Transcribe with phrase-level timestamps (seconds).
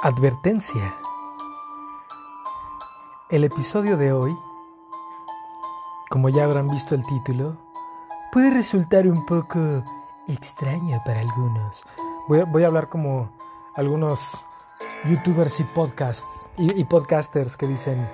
[0.00, 0.94] Advertencia.
[3.30, 4.32] El episodio de hoy,
[6.08, 7.56] como ya habrán visto el título,
[8.30, 9.82] puede resultar un poco
[10.28, 11.82] extraño para algunos.
[12.28, 13.28] Voy a, hablar como
[13.74, 14.44] algunos
[15.04, 18.08] youtubers y podcasts y, podcasters que dicen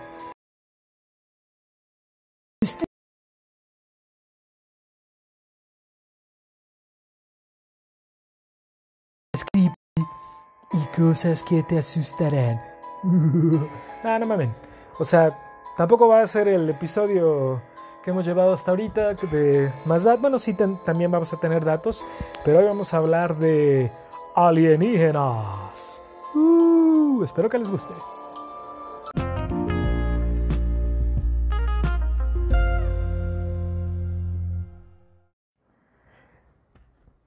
[10.96, 12.61] cosas que te asustarán.
[13.03, 14.50] no, no mames.
[14.98, 15.36] O sea,
[15.76, 17.61] tampoco va a ser el episodio
[18.03, 20.20] que hemos llevado hasta ahorita de más datos.
[20.20, 22.04] Bueno, sí, también vamos a tener datos,
[22.44, 23.90] pero hoy vamos a hablar de
[24.34, 26.03] alienígenas.
[26.34, 27.95] Uh, espero que les guste.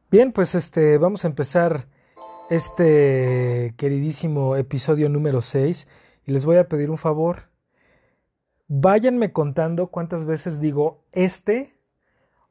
[0.09, 1.85] Bien, pues este, vamos a empezar
[2.49, 5.87] este queridísimo episodio número 6
[6.25, 7.49] y les voy a pedir un favor.
[8.67, 11.75] Váyanme contando cuántas veces digo este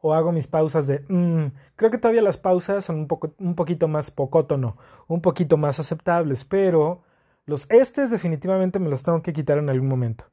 [0.01, 3.55] o hago mis pausas de mm, creo que todavía las pausas son un, poco, un
[3.55, 4.77] poquito más pocótono,
[5.09, 7.03] un poquito más aceptables, pero
[7.47, 10.27] los estes definitivamente me los tengo que quitar en algún momento.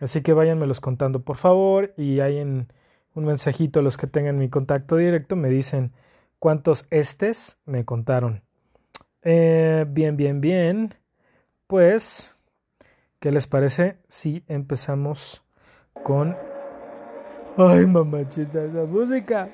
[0.00, 2.72] Así que váyanmelos contando por favor y hay en
[3.14, 5.92] un mensajito a los que tengan mi contacto directo me dicen
[6.38, 8.42] cuántos estes me contaron.
[9.22, 10.94] Eh, bien, bien, bien.
[11.66, 12.36] Pues,
[13.18, 15.44] ¿qué les parece si empezamos
[16.02, 16.36] con...
[17.56, 19.48] Ay, mamachita, la música.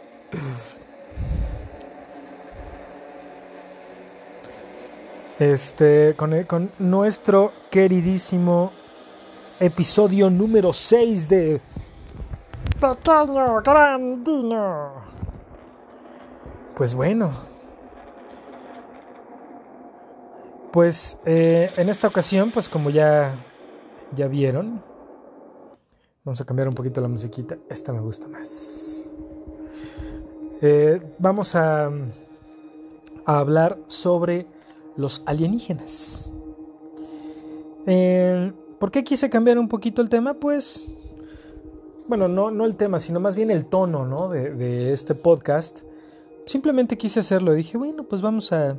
[5.38, 8.72] Este, con, con nuestro queridísimo
[9.60, 11.60] episodio número 6 de
[12.80, 14.92] Pequeño Grandino.
[16.74, 17.32] Pues bueno,
[20.76, 23.34] Pues eh, en esta ocasión, pues como ya,
[24.14, 24.82] ya vieron,
[26.22, 27.56] vamos a cambiar un poquito la musiquita.
[27.70, 29.06] Esta me gusta más.
[30.60, 34.46] Eh, vamos a, a, hablar sobre
[34.98, 36.30] los alienígenas.
[37.86, 40.34] Eh, ¿Por qué quise cambiar un poquito el tema?
[40.34, 40.86] Pues,
[42.06, 44.28] bueno, no, no el tema, sino más bien el tono ¿no?
[44.28, 45.84] de, de este podcast.
[46.44, 47.54] Simplemente quise hacerlo.
[47.54, 48.76] Dije, bueno, pues vamos a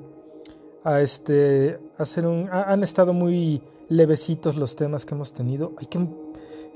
[0.87, 5.73] a este hacer un han estado muy levecitos los temas que hemos tenido.
[5.79, 5.99] Hay que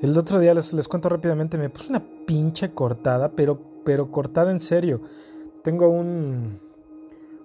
[0.02, 4.52] el otro día les, les cuento rápidamente me puse una pinche cortada, pero pero cortada
[4.52, 5.02] en serio.
[5.64, 6.60] Tengo un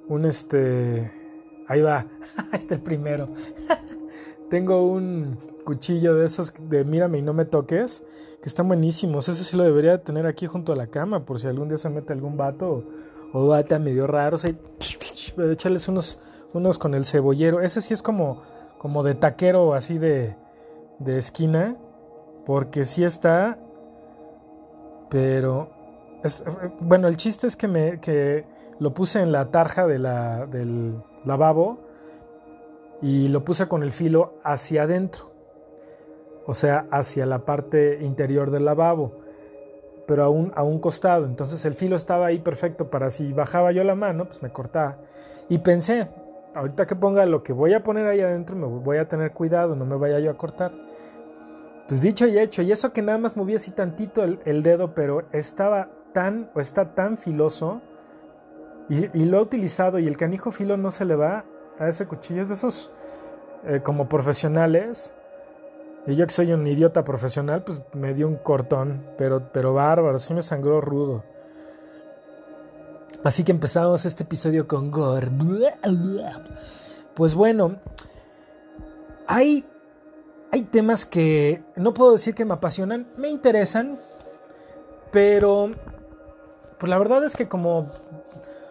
[0.09, 1.13] un este
[1.69, 2.07] ahí va,
[2.53, 3.29] este el primero.
[4.51, 8.03] Tengo un cuchillo de esos de mírame y no me toques,
[8.43, 9.29] que están buenísimos.
[9.29, 11.91] Ese sí lo debería tener aquí junto a la cama por si algún día se
[11.91, 12.85] mete algún vato
[13.33, 14.53] o, bata medio raro, o sea,
[15.53, 16.21] echarles unos
[16.57, 17.61] unos con el cebollero.
[17.61, 18.43] Ese sí es como,
[18.79, 20.37] como de taquero, así de,
[20.99, 21.77] de esquina,
[22.45, 23.59] porque sí está,
[25.09, 25.71] pero
[26.23, 26.45] es,
[26.81, 28.45] bueno, el chiste es que me que
[28.79, 31.79] lo puse en la tarja de la, del lavabo
[33.03, 35.31] y lo puse con el filo hacia adentro,
[36.47, 39.13] o sea, hacia la parte interior del lavabo,
[40.07, 40.27] pero a
[40.61, 41.25] a un costado.
[41.25, 44.99] Entonces el filo estaba ahí perfecto para si bajaba yo la mano, pues me cortaba.
[45.49, 46.09] Y pensé,
[46.57, 49.77] ahorita que ponga lo que voy a poner ahí adentro, me voy a tener cuidado,
[49.77, 50.73] no me vaya yo a cortar.
[51.87, 55.25] Pues dicho y hecho, y eso que nada más moví así tantito el, dedo, pero
[55.33, 57.83] estaba tan, o está tan filoso,
[58.89, 61.45] y, lo he utilizado, y el canijo filo no se le va
[61.79, 62.91] a ese cuchillo, es de esos
[63.65, 65.15] eh, como profesionales.
[66.07, 70.19] Y yo que soy un idiota profesional, pues me dio un cortón, pero, pero bárbaro,
[70.21, 71.25] sí me sangró rudo.
[73.27, 75.29] Así que empezamos este episodio con gore.
[77.17, 77.75] Pues bueno,
[79.27, 79.65] hay,
[80.53, 83.99] hay temas que no puedo decir que me apasionan, me interesan,
[85.11, 85.73] pero
[86.79, 87.89] pues la verdad es que como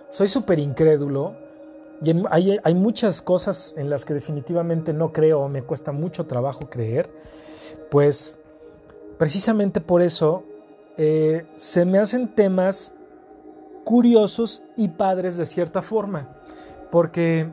[0.09, 1.35] soy súper incrédulo,
[2.01, 6.69] y hay, hay, muchas cosas en las que definitivamente no creo, me cuesta mucho trabajo
[6.69, 7.09] creer,
[7.91, 8.37] pues
[9.17, 10.45] precisamente por eso
[10.95, 12.93] eh, se me hacen temas
[13.85, 16.27] curiosos y padres de cierta forma,
[16.91, 17.49] porque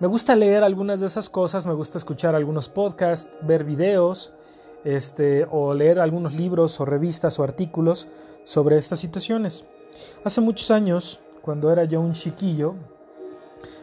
[0.00, 4.32] me gusta leer algunas de esas cosas, me gusta escuchar algunos podcasts, ver videos,
[4.82, 8.08] este, o leer algunos libros o revistas o artículos
[8.44, 9.64] sobre estas situaciones.
[10.24, 12.74] Hace muchos años, cuando era yo un chiquillo,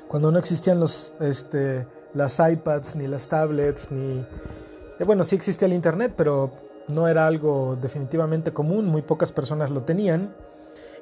[0.10, 4.20] cuando no existían los, este, las iPads ni las tablets, ni...
[5.00, 6.52] Eh, bueno, sí existía el Internet, pero
[6.90, 10.34] no era algo definitivamente común, muy pocas personas lo tenían.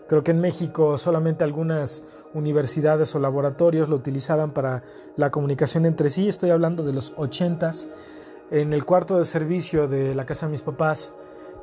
[0.07, 4.83] Creo que en México solamente algunas universidades o laboratorios lo utilizaban para
[5.17, 6.27] la comunicación entre sí.
[6.27, 7.89] Estoy hablando de los ochentas.
[8.49, 11.11] En el cuarto de servicio de la casa de mis papás,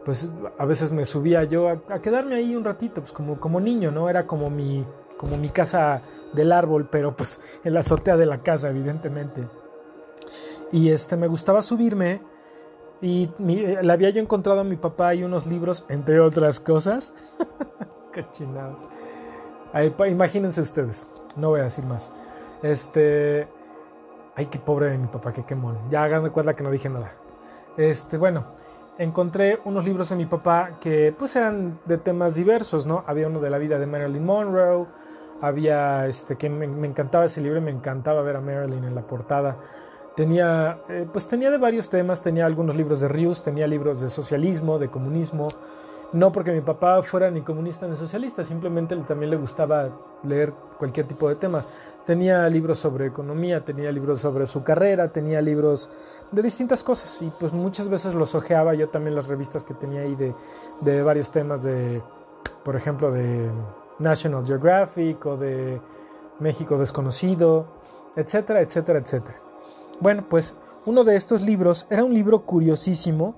[0.04, 3.90] pues a veces me subía yo a, quedarme ahí un ratito, pues como, como niño,
[3.90, 4.10] ¿no?
[4.10, 4.84] Era como mi,
[5.16, 6.02] como mi casa
[6.34, 9.48] del árbol, pero pues en la azotea de la casa, evidentemente.
[10.72, 12.20] Y este, me gustaba subirme
[13.00, 17.14] y le había yo encontrado a mi papá y unos libros, entre otras cosas.
[18.14, 18.80] Cachinados.
[20.08, 21.06] imagínense ustedes,
[21.36, 22.10] no voy a decir más.
[22.62, 23.48] Este.
[24.36, 25.76] Ay, qué pobre de mi papá, qué quemón.
[25.90, 27.12] Ya hagan de cuenta que no dije nada.
[27.76, 28.44] Este, bueno,
[28.98, 33.04] encontré unos libros de mi papá que pues eran de temas diversos, ¿no?
[33.06, 34.86] Había uno de la vida de Marilyn Monroe,
[35.40, 39.56] había este que me, encantaba ese libro, me encantaba ver a Marilyn en la portada.
[40.16, 44.08] Tenía, eh, pues tenía de varios temas, tenía algunos libros de Rius, tenía libros de
[44.08, 45.48] socialismo, de comunismo.
[46.14, 49.88] No porque mi papá fuera ni comunista ni socialista, simplemente también le gustaba
[50.22, 51.64] leer cualquier tipo de tema.
[52.06, 55.90] Tenía libros sobre economía, tenía libros sobre su carrera, tenía libros
[56.30, 60.02] de distintas cosas y pues muchas veces los ojeaba yo también las revistas que tenía
[60.02, 60.32] ahí de,
[60.82, 62.00] de varios temas de,
[62.64, 63.50] por ejemplo, de
[63.98, 65.80] National Geographic o de
[66.38, 67.66] México desconocido,
[68.14, 69.38] etcétera, etcétera, etcétera.
[69.98, 70.56] Bueno, pues
[70.86, 73.34] uno de estos libros era un libro curiosísimo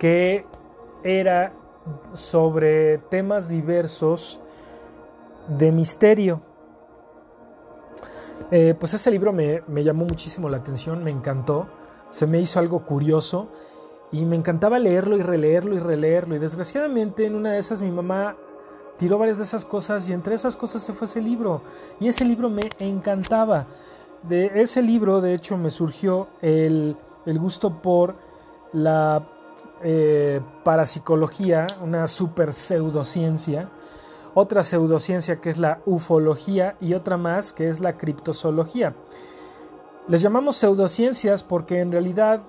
[0.00, 0.44] que
[1.04, 1.52] era
[2.14, 4.40] sobre temas diversos
[5.46, 6.40] de misterio.
[8.50, 11.66] Eh, pues ese libro me, llamó muchísimo la atención, me encantó,
[12.10, 13.48] se me hizo algo curioso
[14.12, 16.36] y me encantaba leerlo y releerlo y releerlo.
[16.36, 18.36] Y desgraciadamente en una de esas mi mamá
[18.98, 21.62] tiró varias de esas cosas y entre esas cosas se fue ese libro.
[22.00, 23.66] Y ese libro me encantaba.
[24.22, 26.96] De ese libro de hecho me surgió el,
[27.26, 28.14] gusto por
[28.72, 29.22] la
[29.82, 33.68] eh, parapsicología, una super pseudociencia
[34.34, 38.94] otra pseudociencia que es la ufología y otra más que es la criptozoología.
[40.08, 42.42] Les llamamos pseudociencias porque en realidad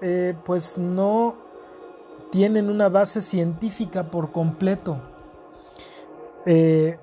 [0.00, 1.34] eh, pues no
[2.30, 4.98] tienen una base científica por completo.
[6.46, 6.98] Eh,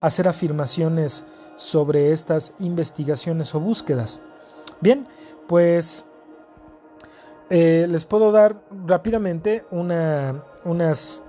[0.00, 1.24] hacer afirmaciones
[1.56, 4.20] sobre estas investigaciones o búsquedas.
[4.80, 5.08] Bien,
[5.48, 6.04] pues
[7.50, 11.22] eh, les puedo dar rápidamente unas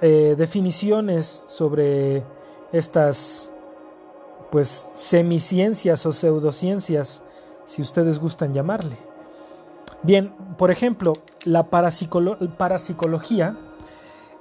[0.00, 2.22] eh, definiciones sobre
[2.72, 3.50] estas
[4.50, 7.22] pues semiciencias o pseudociencias,
[7.66, 8.96] si ustedes gustan llamarle.
[10.02, 11.12] Bien, por ejemplo,
[11.44, 13.56] la parapsicología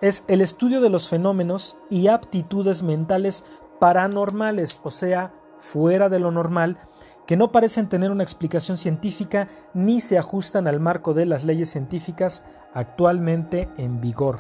[0.02, 3.44] es el estudio de los fenómenos y aptitudes mentales
[3.80, 6.78] paranormales, o sea, fuera de lo normal,
[7.26, 11.70] que no parecen tener una explicación científica ni se ajustan al marco de las leyes
[11.70, 14.40] científicas actualmente en vigor.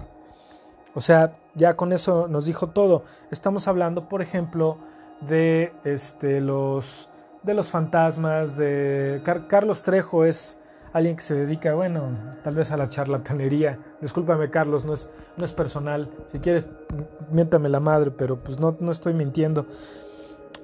[0.93, 3.03] O sea, ya con eso nos dijo todo.
[3.31, 4.77] Estamos hablando, por ejemplo,
[5.21, 7.09] de este, los,
[7.43, 10.59] de los fantasmas, de Carlos Trejo es
[10.95, 13.77] alguien que se dedica, bueno, tal vez a la charlatanería.
[13.99, 16.09] Discúlpame, Carlos, no es, no es personal.
[16.31, 16.69] Si quieres,
[17.31, 19.65] miéntame la madre, pero pues no, no estoy mintiendo.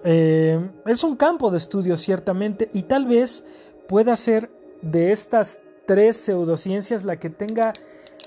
[0.06, 3.44] Eh, es un campo de estudio, ciertamente, y tal vez
[3.90, 4.50] pueda ser
[4.82, 7.74] de estas tres pseudociencias la que tenga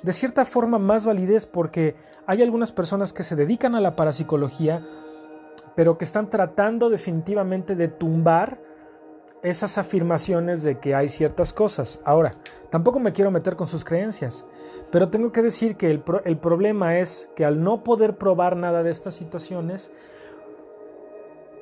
[0.02, 1.96] de cierta forma más validez, porque
[2.26, 4.86] hay algunas personas que se dedican a la parapsicología,
[5.74, 8.58] pero que están tratando definitivamente de tumbar
[9.44, 12.00] esas afirmaciones de que hay ciertas cosas.
[12.04, 12.32] Ahora,
[12.70, 14.46] tampoco me quiero meter con sus creencias,
[14.90, 18.82] pero tengo que decir que el, el, problema es que al no poder probar nada
[18.82, 19.90] de estas situaciones,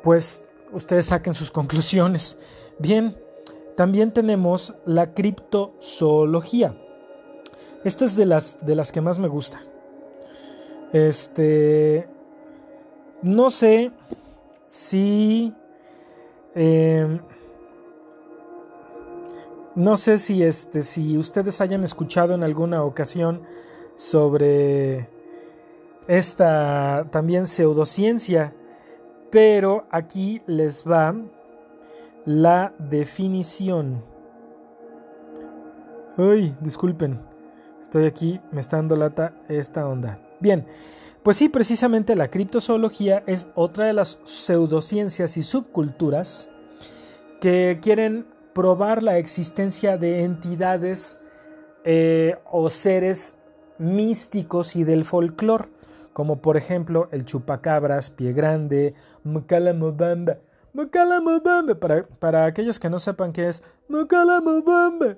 [0.05, 2.39] pues ustedes saquen sus conclusiones.
[2.79, 3.17] Bien,
[3.77, 6.77] también tenemos la criptozoología.
[7.83, 9.61] Esta es de las, de las que más me gusta.
[10.93, 12.07] Este,
[13.23, 13.91] no sé
[14.69, 15.53] si...
[16.55, 17.19] Eh,
[19.75, 23.41] no sé si este si ustedes hayan escuchado en alguna ocasión
[23.97, 25.09] sobre
[26.09, 28.55] esta también pseudociencia,
[29.31, 31.15] pero aquí les va
[32.25, 34.03] la definición.
[36.19, 37.21] Uy, disculpen.
[37.81, 40.19] Estoy aquí, me está dando lata esta onda.
[40.41, 40.67] Bien,
[41.23, 46.49] pues sí, precisamente la criptozoología es otra de las pseudociencias y subculturas
[47.41, 51.21] que quieren probar la existencia de entidades
[51.85, 53.37] eh, o seres
[53.79, 55.69] místicos y del folclore,
[56.13, 58.95] como por ejemplo el chupacabras, pie grande,
[59.25, 60.39] Mkalamobamba.
[60.75, 65.17] Mkalamobamba, para, para aquellos que no sepan qué es Mkalamobamba,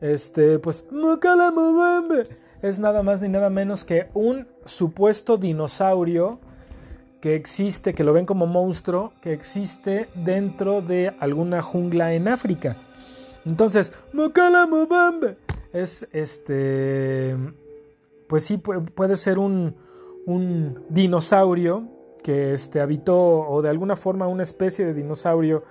[0.00, 2.24] este, pues Mkalamobamba
[2.62, 6.38] es nada más ni nada menos que un supuesto dinosaurio
[7.20, 12.76] que existe, que lo ven como monstruo, que existe dentro de alguna jungla en África.
[13.44, 15.34] Entonces, Mkalamobamba
[15.72, 17.36] es este,
[18.26, 19.76] pues sí, puede ser un,
[20.26, 21.88] un dinosaurio
[22.22, 25.62] que este, habitó o de alguna forma una especie de dinosaurio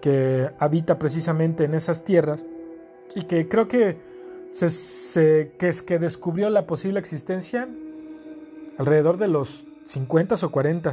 [0.00, 2.46] que habita precisamente en esas tierras
[3.14, 3.98] y que creo que,
[4.50, 7.68] se, que es que descubrió la posible existencia
[8.78, 10.92] alrededor de los 50 o 40.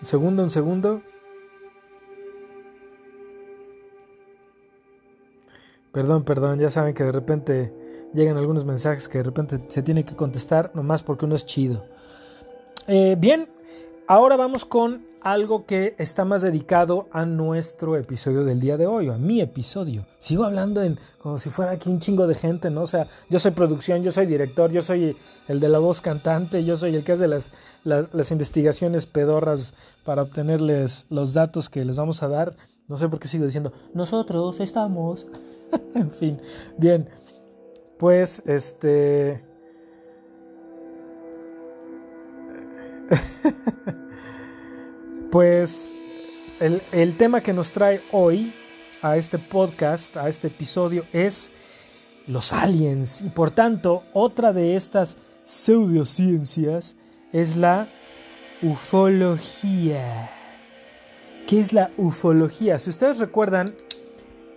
[0.00, 1.02] un segundo, un segundo.
[5.92, 7.72] Perdón, perdón, ya saben que de repente
[8.12, 11.84] llegan algunos mensajes que de repente se tiene que contestar, nomás porque uno es chido.
[12.86, 13.48] Eh, bien,
[14.06, 19.08] ahora vamos con algo que está más dedicado a nuestro episodio del día de hoy,
[19.08, 20.06] o a mi episodio.
[20.18, 22.82] Sigo hablando en como si fuera aquí un chingo de gente, ¿no?
[22.82, 25.16] O sea, yo soy producción, yo soy director, yo soy
[25.48, 27.52] el de la voz cantante, yo soy el que hace las,
[27.84, 29.72] las, las investigaciones pedorras
[30.04, 32.54] para obtenerles los datos que les vamos a dar.
[32.86, 35.26] No sé por qué sigo diciendo, nosotros estamos.
[35.94, 36.38] en fin,
[36.76, 37.08] bien.
[37.98, 39.42] Pues este...
[45.34, 45.92] pues
[46.60, 48.54] el, tema que nos trae hoy
[49.02, 51.50] a este podcast, a este episodio, es
[52.28, 53.20] los aliens.
[53.20, 56.94] Y por tanto, otra de estas pseudociencias
[57.32, 57.88] es la
[58.62, 60.30] ufología.
[61.48, 62.78] ¿Qué es la ufología?
[62.78, 63.66] Si ustedes recuerdan,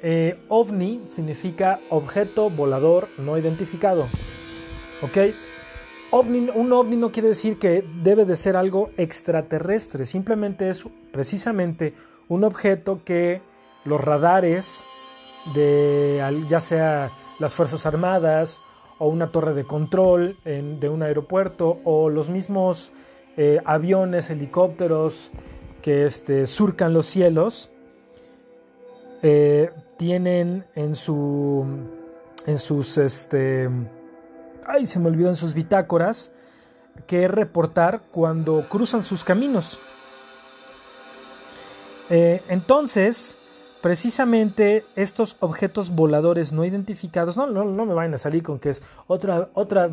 [0.03, 4.07] eh, ovni significa objeto volador no identificado.
[5.01, 5.17] ¿Ok?
[6.11, 11.93] Un ovni no quiere decir que debe de ser algo extraterrestre, simplemente es precisamente
[12.29, 13.41] un objeto que
[13.85, 14.85] los radares
[15.53, 18.61] de ya sea las Fuerzas Armadas
[18.99, 22.91] o una torre de control de un aeropuerto o los mismos
[23.37, 25.31] eh, aviones, helicópteros
[25.81, 27.69] que este, surcan los cielos,
[29.21, 31.65] eh, tienen en su
[32.45, 33.69] en sus este
[34.67, 36.31] ay se me olvidó en sus bitácoras
[37.05, 39.81] que reportar cuando cruzan sus caminos
[42.09, 43.37] eh, entonces
[43.81, 48.69] precisamente estos objetos voladores no identificados no, no, no me vayan a salir con que
[48.69, 49.89] es otra otra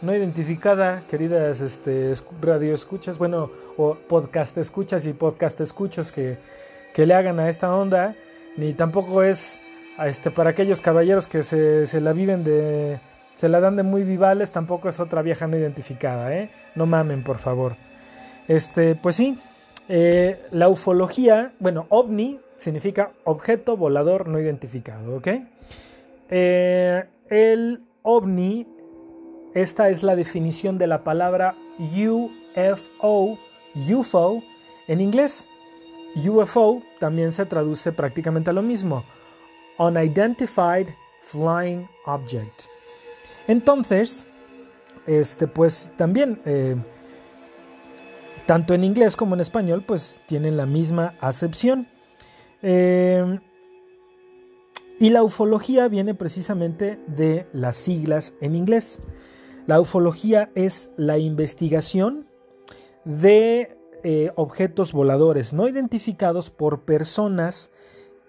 [0.00, 6.38] no identificada queridas este radio escuchas bueno o podcast escuchas y podcast escuchos que,
[6.94, 8.16] que le hagan a esta onda
[8.56, 9.58] ni tampoco es
[10.04, 13.00] este, para aquellos caballeros que se, se, la viven de.
[13.36, 16.50] Se la dan de muy vivales, tampoco es otra vieja no identificada, ¿eh?
[16.74, 17.76] No mamen, por favor.
[18.48, 19.38] Este, pues sí,
[19.90, 25.28] eh, la ufología, bueno, ovni significa objeto volador no identificado, ¿ok?
[26.30, 28.66] Eh, el ovni,
[29.54, 33.38] esta es la definición de la palabra UFO,
[33.74, 34.42] UFO
[34.88, 35.50] en inglés.
[36.16, 39.04] UFO también se traduce prácticamente a lo mismo.
[39.76, 40.88] Unidentified
[41.20, 42.75] Flying Object.
[43.48, 44.26] Entonces,
[45.06, 46.76] este, pues también, eh,
[48.46, 51.86] tanto en inglés como en español, pues tienen la misma acepción.
[52.62, 53.38] Eh,
[54.98, 59.00] y la ufología viene precisamente de las siglas en inglés.
[59.66, 62.26] La ufología es la investigación
[63.04, 67.70] de eh, objetos voladores no identificados por personas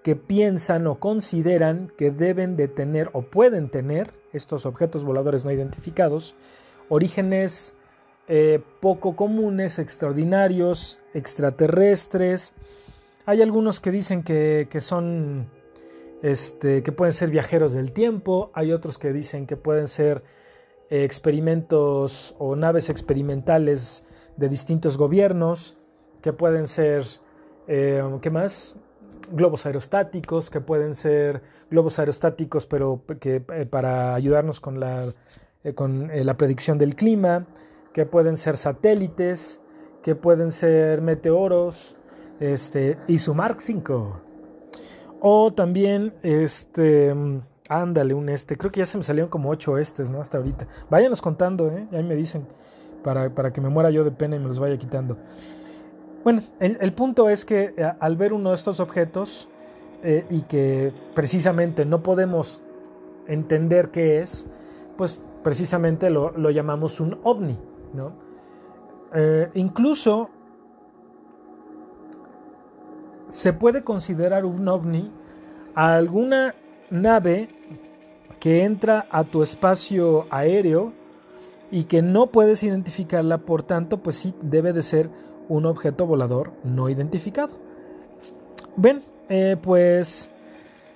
[0.04, 5.52] que piensan o consideran que deben de tener o pueden tener estos objetos voladores no
[5.52, 6.36] identificados
[6.90, 7.76] orígenes
[8.28, 12.54] eh, poco comunes, extraordinarios, extraterrestres.
[13.26, 15.50] Hay algunos que dicen que, son,
[16.22, 20.24] este, que pueden ser viajeros del tiempo, hay otros que dicen que pueden ser
[20.90, 25.78] eh, experimentos o naves experimentales de distintos gobiernos,
[26.22, 27.06] que pueden ser,
[27.68, 28.76] eh, ¿qué más?
[29.32, 35.06] Globos aerostáticos, que pueden ser globos aerostáticos, pero que, eh, para ayudarnos con, la,
[35.64, 37.46] eh, con la predicción del clima,
[37.94, 39.60] que pueden ser satélites,
[40.04, 41.98] que pueden ser meteoros,
[42.40, 44.22] este, y su Mark 5.
[45.20, 47.14] O también, este,
[47.70, 48.58] ándale, un este.
[48.58, 50.22] Creo que ya se me salieron como ocho estes, ¿no?
[50.22, 50.68] Hasta ahorita.
[50.90, 51.88] Váyanos contando, ¿eh?
[51.92, 52.48] Ahí me dicen.
[53.04, 55.18] Para, para que me muera yo de pena y me los vaya quitando.
[56.28, 59.48] Bueno, el, punto es que eh, al ver uno de estos objetos
[60.04, 62.62] eh, y que precisamente no podemos
[63.30, 64.50] entender qué es,
[64.98, 67.58] pues precisamente lo, llamamos un ovni,
[67.94, 68.12] ¿no?
[69.14, 70.30] Eh, incluso
[73.30, 75.10] se puede considerar un ovni
[75.76, 76.56] a alguna
[76.90, 77.48] nave
[78.42, 80.92] que entra a tu espacio aéreo
[81.72, 85.10] y que no puedes identificarla, por tanto, pues sí debe de ser
[85.50, 87.54] un objeto volador no identificado.
[88.76, 90.30] Ven, eh, pues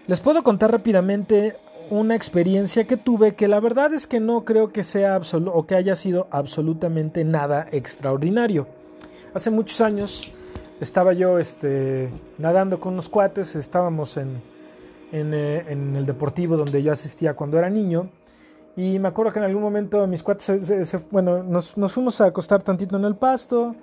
[0.07, 1.57] les puedo contar rápidamente
[1.89, 5.19] una experiencia que tuve que la verdad es que no creo que sea
[5.53, 8.67] o que haya sido absolutamente nada extraordinario.
[9.33, 10.33] Hace muchos años
[10.79, 14.41] estaba yo este, nadando con unos cuates, estábamos en,
[15.11, 18.09] eh, en, el deportivo donde yo asistía cuando era niño.
[18.77, 22.63] Y me acuerdo que en algún momento mis cuates, bueno, nos, nos, fuimos a acostar
[22.63, 23.75] tantito en el pasto.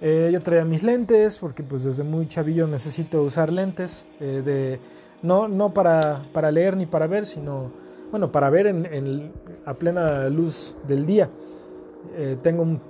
[0.00, 4.06] Eh, yo traía mis lentes, porque pues desde muy chavillo necesito usar lentes.
[4.18, 4.80] Eh, de,
[5.22, 7.70] no no para, para, leer ni para ver, sino,
[8.10, 9.32] bueno, para ver en,
[9.66, 11.28] a plena luz del día.
[12.42, 12.80] tengo un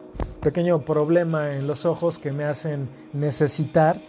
[0.41, 4.01] pequeño problema en los ojos que me hacen necesitar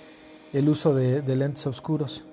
[0.54, 2.26] el uso de, lentes oscuros.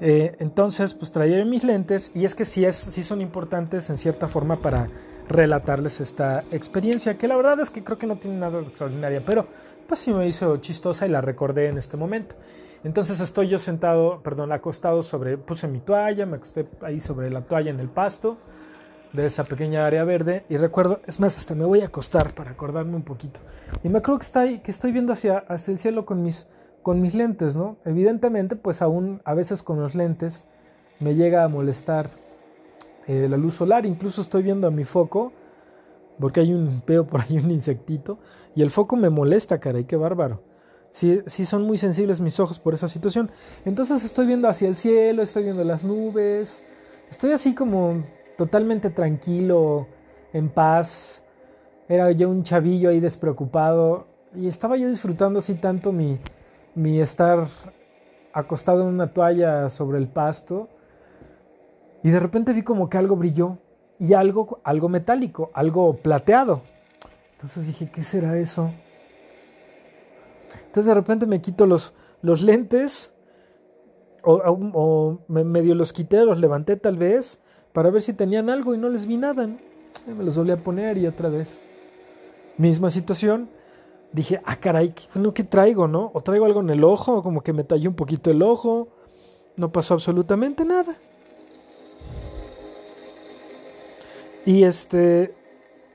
[0.00, 3.98] Eh, entonces, pues traía mis lentes y es que sí, es, sí son importantes en
[3.98, 4.88] cierta forma para
[5.28, 9.22] relatarles esta experiencia, que la verdad es que creo que no tiene nada de extraordinaria,
[9.24, 9.46] pero
[9.86, 12.34] pues sí me hizo chistosa y la recordé en este momento.
[12.84, 17.42] Entonces estoy yo sentado, perdón, acostado sobre, puse mi toalla, me acosté ahí sobre la
[17.42, 18.38] toalla en el pasto,
[19.12, 22.50] de esa pequeña área verde y recuerdo, es más, hasta me voy a acostar para
[22.50, 23.40] acordarme un poquito.
[23.82, 26.48] Y me acuerdo que, está ahí, que estoy viendo hacia, hacia el cielo con mis,
[26.82, 27.78] con mis lentes, ¿no?
[27.84, 30.46] Evidentemente, pues aún a veces con los lentes
[31.00, 32.10] me llega a molestar
[33.08, 35.32] eh, la luz solar, incluso estoy viendo a mi foco,
[36.20, 38.18] porque hay un, veo por ahí un insectito,
[38.54, 40.42] y el foco me molesta, caray, qué bárbaro.
[40.90, 43.30] Sí, sí son muy sensibles mis ojos por esa situación.
[43.64, 46.64] Entonces estoy viendo hacia el cielo, estoy viendo las nubes,
[47.10, 48.04] estoy así como
[48.38, 49.86] totalmente tranquilo,
[50.32, 51.22] en paz.
[51.88, 56.18] Era yo un chavillo ahí despreocupado y estaba yo disfrutando así tanto mi,
[56.74, 57.48] mi estar
[58.32, 60.68] acostado en una toalla sobre el pasto
[62.02, 63.58] y de repente vi como que algo brilló
[63.98, 66.62] y algo, algo metálico, algo plateado.
[67.32, 68.70] Entonces dije, ¿qué será eso?
[70.66, 73.12] Entonces de repente me quito los, los lentes
[74.22, 77.40] o, o medio los quité, los levanté tal vez
[77.72, 79.48] para ver si tenían algo y no les vi nada.
[80.06, 81.62] Me los volví a poner y otra vez.
[82.56, 83.48] Misma situación.
[84.12, 84.94] Dije, ah, caray,
[85.34, 86.10] ¿qué, traigo, no?
[86.14, 88.88] O traigo algo en el ojo, como que me tallé un poquito el ojo.
[89.56, 90.94] No pasó absolutamente nada.
[94.48, 95.34] Y este,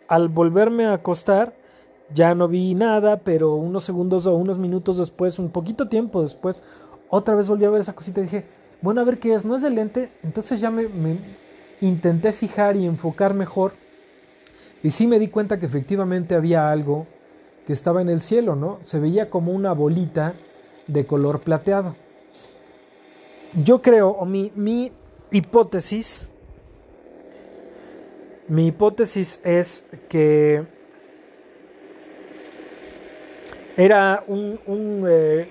[0.07, 1.55] al volverme a acostar,
[2.13, 6.61] ya no vi nada, pero unos segundos o unos minutos después, un poquito tiempo después,
[7.09, 8.45] otra vez volví a ver esa cosita y dije,
[8.79, 10.11] bueno, a ver qué es, no es de lente.
[10.21, 10.87] Entonces ya me,
[11.81, 13.73] intenté fijar y enfocar mejor
[14.83, 17.07] y sí me di cuenta que efectivamente había algo
[17.65, 18.77] que estaba en el cielo, ¿no?
[18.83, 20.35] Se veía como una bolita
[20.85, 21.95] de color plateado.
[23.63, 24.91] Yo creo, o mi, mi
[25.31, 26.32] hipótesis,
[28.47, 30.65] mi hipótesis es que
[33.77, 35.49] era un, un, eh,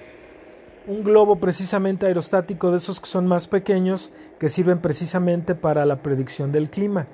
[0.87, 6.02] un globo precisamente aerostático de esos que son más pequeños que sirven precisamente para la
[6.02, 7.07] predicción del clima.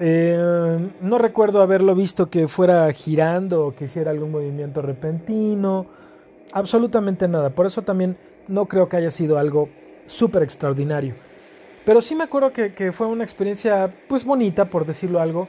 [0.00, 5.86] Eh, no recuerdo haberlo visto que fuera girando o que hiciera algún movimiento repentino,
[6.52, 7.50] absolutamente nada.
[7.50, 8.16] Por eso también
[8.48, 9.68] no creo que haya sido algo
[10.06, 11.14] súper extraordinario.
[11.84, 15.48] Pero sí me acuerdo que, fue una experiencia pues bonita, por decirlo algo,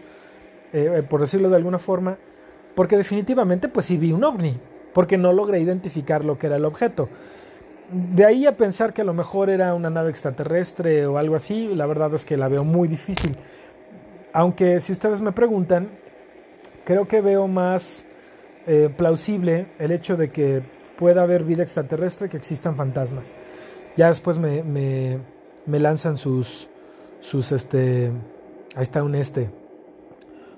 [0.74, 2.18] eh, por decirlo de alguna forma,
[2.76, 4.60] porque definitivamente pues sí vi un ovni,
[4.94, 7.10] porque no logré identificar lo que era el objeto.
[7.92, 11.68] De ahí a pensar que a lo mejor era una nave extraterrestre o algo así,
[11.74, 13.38] la verdad es que la veo muy difícil.
[14.34, 15.90] Aunque si ustedes me preguntan,
[16.84, 18.06] creo que veo más
[18.68, 20.64] eh, plausible el hecho de que
[20.98, 23.34] pueda haber vida extraterrestre que existan fantasmas.
[23.96, 25.20] Ya después me,
[25.66, 26.70] me lanzan sus,
[27.20, 28.12] sus, este,
[28.76, 29.50] ahí está un este,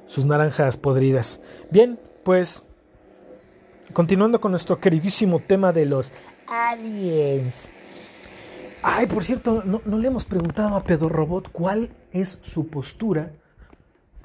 [0.05, 1.41] sus naranjas podridas.
[1.71, 2.63] Bien, pues
[3.93, 6.11] continuando con nuestro queridísimo tema de los
[6.47, 7.55] aliens.
[8.81, 13.33] Ay, por cierto, no, le hemos preguntado a Pedro Robot cuál es su postura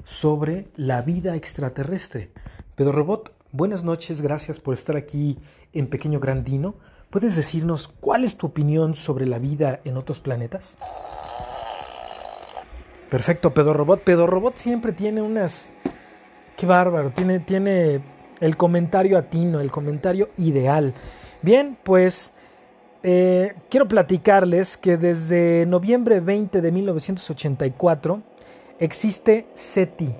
[0.03, 2.31] sobre la vida extraterrestre.
[2.75, 5.39] Pedro Robot, buenas noches, gracias por estar aquí
[5.73, 6.75] en Pequeño Grandino.
[7.13, 10.75] ¿Puedes decirnos cuál es tu opinión sobre la vida en otros planetas?
[13.11, 14.01] Perfecto, Pedo Robot.
[14.01, 15.73] Pedo Robot siempre tiene unas.
[16.57, 17.11] Qué bárbaro.
[17.11, 18.01] Tiene, tiene
[18.39, 20.95] el comentario atino, el comentario ideal.
[21.43, 22.33] Bien, pues
[23.03, 28.23] eh, quiero platicarles que desde noviembre 20 de 1984
[28.79, 30.15] existe SETI.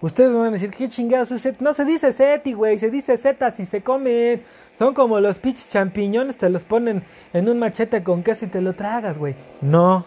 [0.00, 1.64] Ustedes van a decir, ¿qué chingados es SETI?
[1.64, 4.44] No se dice SETI, güey, se dice Z si se comen.
[4.82, 8.60] Son como los pinches champiñones, te los ponen en un machete con queso y te
[8.60, 9.36] lo tragas, güey.
[9.60, 10.04] No,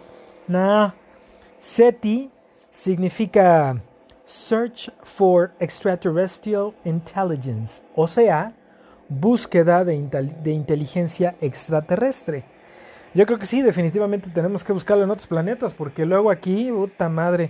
[0.49, 0.93] no.
[1.59, 2.29] SETI
[2.71, 3.81] significa
[4.25, 8.51] Search for Extraterrestrial Intelligence, o sea,
[9.07, 12.43] búsqueda de, inteligencia extraterrestre.
[13.13, 17.07] Yo creo que sí, definitivamente tenemos que buscarlo en otros planetas, porque luego aquí, puta
[17.07, 17.49] madre,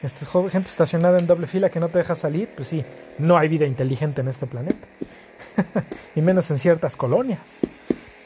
[0.00, 2.82] este, gente estacionada en doble fila que no te deja salir, pues sí,
[3.18, 4.88] no hay vida inteligente en este planeta.
[6.14, 7.60] y menos en ciertas colonias.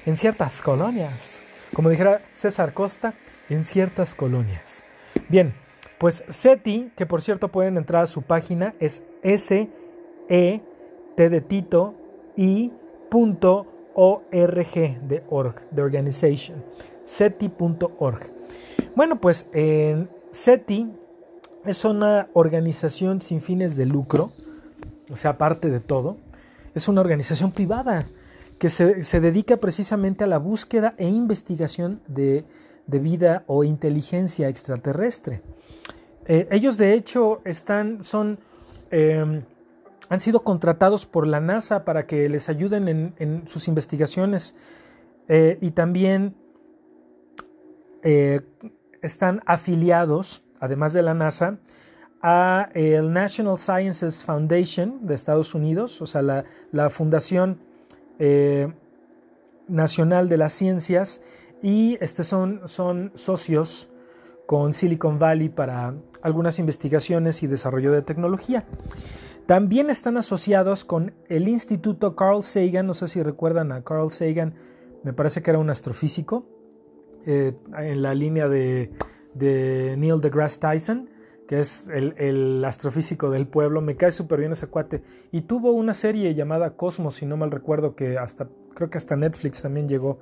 [0.07, 1.42] En ciertas colonias.
[1.75, 3.14] Como dijera César Costa,
[3.49, 4.85] en ciertas colonias.
[5.29, 5.55] Bien,
[5.99, 9.68] pues SETI, que por cierto pueden entrar a su página, es S
[10.29, 10.61] E
[11.16, 11.94] T de Tito
[12.37, 12.73] I
[13.11, 16.64] punto de org, de organization,
[17.03, 18.21] SETI.org.
[18.94, 20.92] Bueno, pues en SETI
[21.64, 24.31] es una organización sin fines de lucro,
[25.11, 26.16] o sea, aparte de todo,
[26.74, 28.09] es una organización privada
[28.59, 32.44] que se, se dedica precisamente a la búsqueda e investigación de
[32.88, 35.42] de vida o inteligencia extraterrestre.
[36.26, 38.40] Eh, ellos de hecho están, son,
[38.90, 39.42] em,
[40.09, 44.57] han sido contratados por la NASA para que les ayuden en, sus investigaciones
[45.28, 46.35] eh, y también
[48.02, 48.40] eh,
[49.02, 51.59] están afiliados, además de la NASA,
[52.22, 57.61] a el National Sciences Foundation de Estados Unidos, o sea, la, la Fundación
[59.68, 61.22] Nacional de las Ciencias
[61.62, 63.88] y este son, son socios
[64.46, 68.64] con Silicon Valley para algunas investigaciones y desarrollo de tecnología.
[69.46, 74.54] También están asociados con el Instituto Carl Sagan, no sé si recuerdan a Carl Sagan,
[75.04, 76.46] me parece que era un astrofísico,
[77.26, 78.90] eh, en la línea de,
[79.35, 81.11] de, Neil deGrasse Tyson,
[81.48, 85.94] que es el, astrofísico del pueblo, me cae súper bien ese cuate, y tuvo una
[85.94, 90.20] serie llamada Cosmos, si no mal recuerdo, que hasta, creo que hasta Netflix también llegó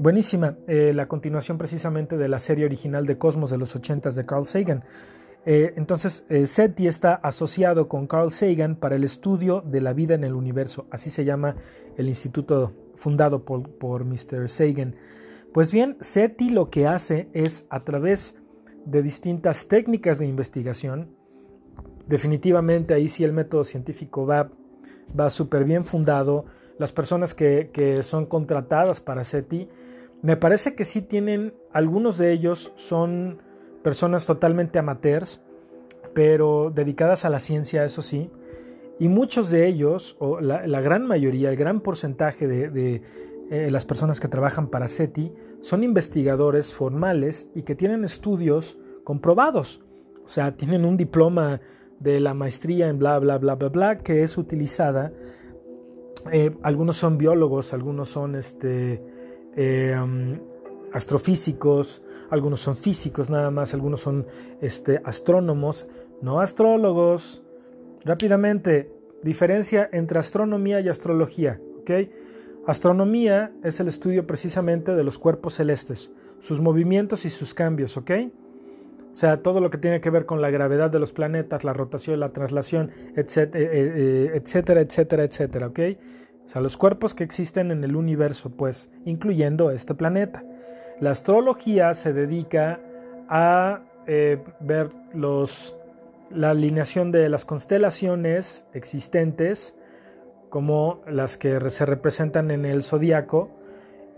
[0.00, 4.24] Buenísima, eh, la continuación precisamente de la serie original de Cosmos de los 80 de
[4.24, 4.84] Carl Sagan.
[5.44, 10.14] Eh, entonces, eh, SETI está asociado con Carl Sagan para el estudio de la vida
[10.14, 10.86] en el universo.
[10.92, 11.56] Así se llama
[11.96, 14.48] el instituto fundado por, por Mr.
[14.48, 14.94] Sagan.
[15.52, 18.38] Pues bien, SETI lo que hace es a través
[18.84, 21.14] de distintas técnicas de investigación,
[22.06, 24.50] definitivamente ahí sí el método científico va,
[25.18, 26.46] va súper bien fundado.
[26.78, 29.68] Las personas que, que son contratadas para SETI
[30.22, 33.40] me parece que sí tienen, algunos de ellos son
[33.82, 35.42] personas totalmente amateurs,
[36.12, 38.30] pero dedicadas a la ciencia, eso sí.
[38.98, 43.02] Y muchos de ellos, o la, gran mayoría, el gran porcentaje de,
[43.50, 49.82] eh, las personas que trabajan para SETI, son investigadores formales y que tienen estudios comprobados.
[50.24, 51.60] O sea, tienen un diploma
[52.00, 55.12] de la maestría en bla, bla, bla, bla, bla, que es utilizada.
[56.32, 59.02] Eh, algunos son biólogos, algunos son este,
[59.56, 59.96] eh,
[60.92, 64.26] astrofísicos, algunos son físicos nada más, algunos son
[64.60, 65.88] este, astrónomos,
[66.20, 67.42] no astrólogos.
[68.04, 68.92] Rápidamente,
[69.22, 71.60] diferencia entre astronomía y astrología.
[72.68, 77.96] Astronomía es el estudio precisamente de los cuerpos celestes, sus movimientos y sus cambios.
[77.96, 78.10] ¿ok?
[79.10, 81.72] O sea, todo lo que tiene que ver con la gravedad de los planetas, la
[81.72, 85.66] rotación, la traslación, etcétera, eh, eh, etcétera, etcétera, etcétera.
[85.68, 85.78] ¿ok?
[86.44, 90.44] o sea, los cuerpos que existen en el universo, pues, incluyendo este planeta.
[91.00, 92.80] La astrología se dedica
[93.30, 95.74] a eh, ver los,
[96.30, 99.77] la alineación de las constelaciones existentes,
[100.48, 103.50] como las que se representan en el zodiaco,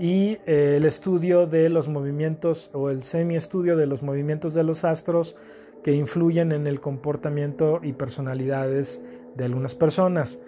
[0.01, 4.85] y eh, el estudio de los movimientos o el semi-estudio de los movimientos de los
[4.85, 5.37] astros
[5.85, 9.03] que influyen en el comportamiento y personalidades
[9.37, 10.39] de algunas personas.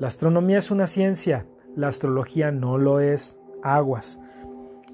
[0.00, 3.38] La astronomía es una ciencia, la astrología no lo es.
[3.62, 4.20] Aguas.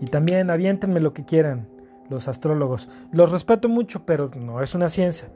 [0.00, 1.68] Y también aviéntenme lo que quieran,
[2.10, 2.88] los astrólogos.
[3.12, 5.28] Los respeto mucho, pero no es una ciencia.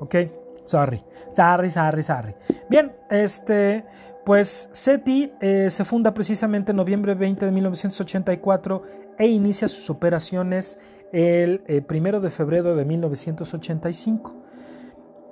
[0.00, 0.16] ¿Ok?
[0.64, 1.02] Sorry.
[1.34, 2.34] Sorry, sorry, sorry.
[2.68, 3.84] Bien, este.
[4.24, 8.82] Pues SETI eh, se funda precisamente en noviembre 20 de 1984
[9.18, 10.78] e inicia sus operaciones
[11.12, 14.44] el eh, primero de febrero de 1985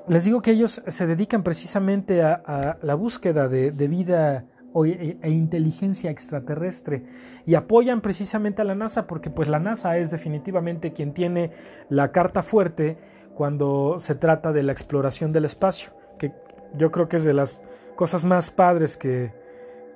[0.09, 4.47] les digo que ellos se dedican precisamente a, la búsqueda de, vida
[4.85, 7.05] e, e, inteligencia extraterrestre
[7.47, 11.53] y apoyan precisamente a la NASA porque pues la NASA es definitivamente quien tiene
[11.89, 12.99] la carta fuerte
[13.35, 16.33] cuando se trata de la exploración del espacio, que
[16.77, 17.59] yo creo que es de las
[17.97, 19.33] cosas más padres que,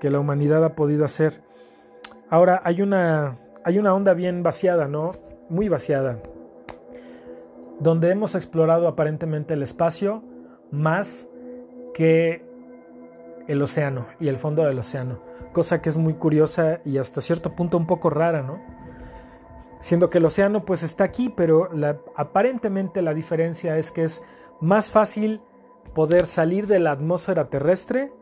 [0.01, 1.43] que la humanidad ha podido hacer.
[2.29, 5.13] Ahora hay una, hay una onda bien vaciada, ¿no?
[5.49, 6.19] Muy vaciada,
[7.79, 10.23] donde hemos explorado aparentemente el espacio
[10.71, 11.29] más
[11.95, 12.45] que
[13.47, 15.21] el océano y el fondo del océano,
[15.53, 18.61] cosa que es muy curiosa y hasta cierto punto un poco rara, ¿no?
[19.79, 21.71] Siendo que el océano pues está aquí, pero
[22.17, 24.23] aparentemente la diferencia es que es
[24.61, 25.41] más fácil
[25.97, 28.13] poder salir de la atmósfera terrestre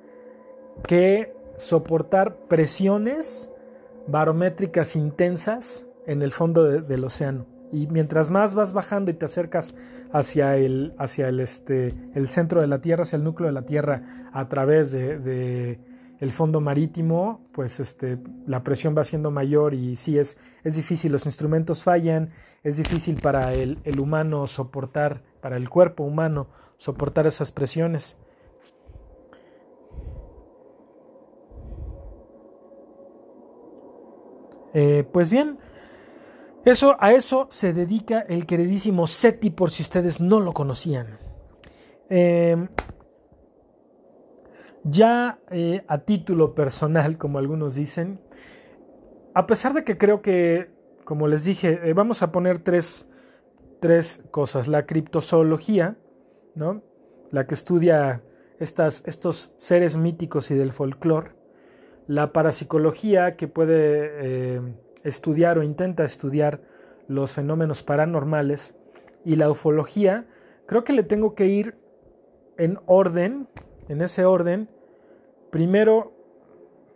[0.86, 3.50] que soportar presiones
[4.06, 7.46] barométricas intensas en el fondo del océano.
[7.72, 9.74] Y mientras más vas bajando y te acercas
[10.12, 13.66] hacia el, hacia el, este, el centro de la Tierra, hacia el núcleo de la
[13.66, 15.80] Tierra, a través de,
[16.20, 21.10] el fondo marítimo, pues este, la presión va siendo mayor y sí es, es difícil,
[21.10, 22.30] los instrumentos fallan,
[22.62, 26.46] es difícil para el, el humano soportar, para el cuerpo humano
[26.84, 28.18] soportar esas presiones.
[34.74, 35.58] Eh, pues bien,
[36.66, 41.18] eso, a eso se dedica el queridísimo SETI, por si ustedes no lo conocían.
[42.10, 42.68] Em,
[44.82, 48.20] ya eh, a título personal, como algunos dicen,
[49.32, 50.70] a pesar de que creo que,
[51.04, 53.08] como les dije, eh, vamos a poner tres,
[53.80, 54.68] tres, cosas.
[54.68, 55.96] La criptozoología,
[57.30, 58.22] la que estudia
[58.58, 61.32] estos seres míticos y del folclore.
[62.06, 64.10] La parapsicología que puede
[64.56, 64.60] eh,
[65.04, 66.60] estudiar o intenta estudiar
[67.08, 68.76] los fenómenos paranormales.
[69.24, 70.26] Y la ufología,
[70.66, 71.76] creo que le tengo que ir
[72.58, 73.48] en orden,
[73.88, 74.68] en ese orden.
[75.50, 76.12] Primero,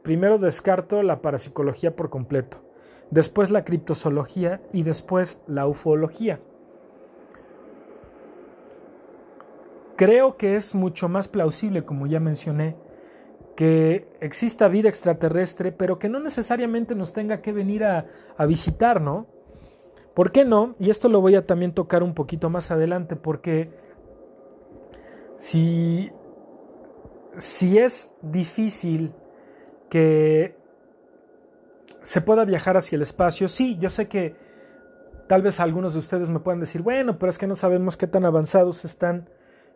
[0.03, 2.59] primero descarto la parapsicología por completo,
[3.11, 6.41] después la criptozoología y después la ufología.
[9.99, 12.77] Creo que es mucho más plausible, como ya mencioné,
[13.57, 18.07] que exista vida extraterrestre, pero que no necesariamente nos tenga que venir a,
[18.47, 19.27] visitar, ¿no?
[20.15, 20.77] ¿Por qué no?
[20.79, 23.73] Y esto lo voy a también tocar un poquito más adelante, porque
[25.41, 26.13] si,
[27.37, 29.13] si es difícil
[29.91, 30.57] que
[32.03, 34.37] se pueda viajar hacia el espacio, sí, yo sé que
[35.27, 38.07] tal vez algunos de ustedes me puedan decir, bueno, pero es que no sabemos qué
[38.07, 39.29] tan avanzados están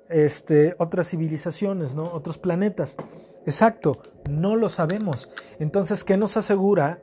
[0.09, 2.05] este, otras civilizaciones, ¿no?
[2.05, 2.97] otros planetas.
[3.47, 5.31] Exacto, no lo sabemos.
[5.59, 7.01] Entonces, ¿qué nos asegura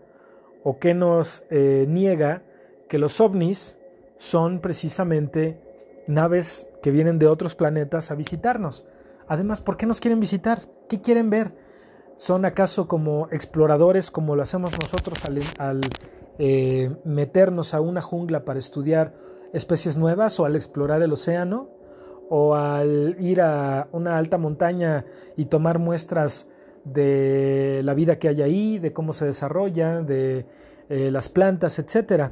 [0.64, 2.44] o qué nos eh, niega
[2.88, 3.78] que los ovnis
[4.18, 5.60] son precisamente
[6.08, 8.88] naves que vienen de otros planetas a visitarnos?
[9.28, 10.62] Además, ¿por qué nos quieren visitar?
[10.88, 11.54] ¿Qué quieren ver?
[12.16, 15.24] ¿Son acaso como exploradores como lo hacemos nosotros
[15.60, 15.82] al,
[16.38, 19.14] eh, meternos a una jungla para estudiar
[19.54, 21.70] especies nuevas o al explorar el océano?
[22.30, 26.48] O al ir a una alta montaña y tomar muestras
[26.86, 30.46] de la vida que hay ahí, de cómo se desarrolla, de
[30.90, 32.32] eh, las plantas, etc.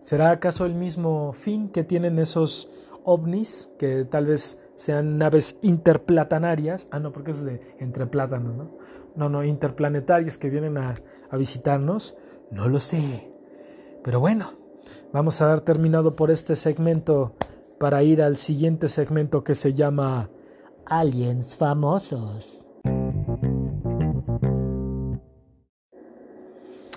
[0.00, 2.68] ¿Será acaso el mismo fin que tienen esos
[3.04, 6.88] ovnis, que tal vez sean naves interplatanarias?
[6.90, 8.70] Ah, no, porque es de entre plátanos, ¿no?
[9.16, 10.94] No, no, interplanetarias que vienen a,
[11.30, 12.16] a visitarnos.
[12.50, 13.32] No lo sé.
[14.04, 14.52] Pero bueno,
[15.12, 17.34] vamos a dar terminado por este segmento
[17.78, 20.30] para ir al siguiente segmento que se llama
[20.86, 22.64] Aliens famosos.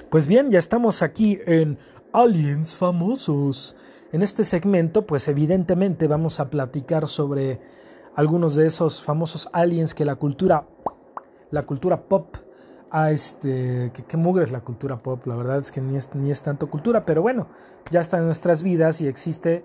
[0.10, 1.78] Pues bien, ya estamos aquí en
[2.12, 3.78] Aliens famosos.
[4.12, 7.62] En este segmento, pues evidentemente vamos a platicar sobre
[8.16, 10.68] algunos de esos famosos aliens que la cultura,
[11.50, 12.36] la cultura pop,
[12.92, 16.30] a este, que, mugre es la cultura pop, la verdad es que ni es, ni
[16.30, 17.48] es tanto cultura, pero bueno,
[17.90, 19.64] ya está en nuestras vidas y existe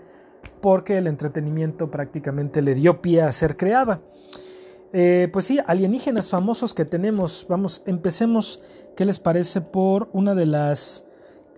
[0.49, 4.03] porque el entretenimiento prácticamente le dio pie a ser creada.
[4.93, 7.47] Eh, pues sí, alienígenas famosos que tenemos.
[7.49, 8.63] Vamos, empecemos,
[8.97, 9.61] ¿qué les parece?
[9.61, 11.07] Por una de las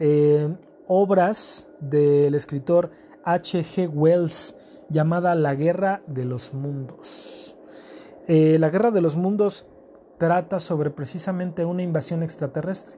[0.00, 0.48] eh,
[0.86, 2.90] obras del escritor
[3.24, 3.88] H.G.
[3.92, 4.56] Wells
[4.88, 7.56] llamada La Guerra de los Mundos.
[8.26, 9.66] Eh, la Guerra de los Mundos
[10.18, 12.96] trata sobre precisamente una invasión extraterrestre.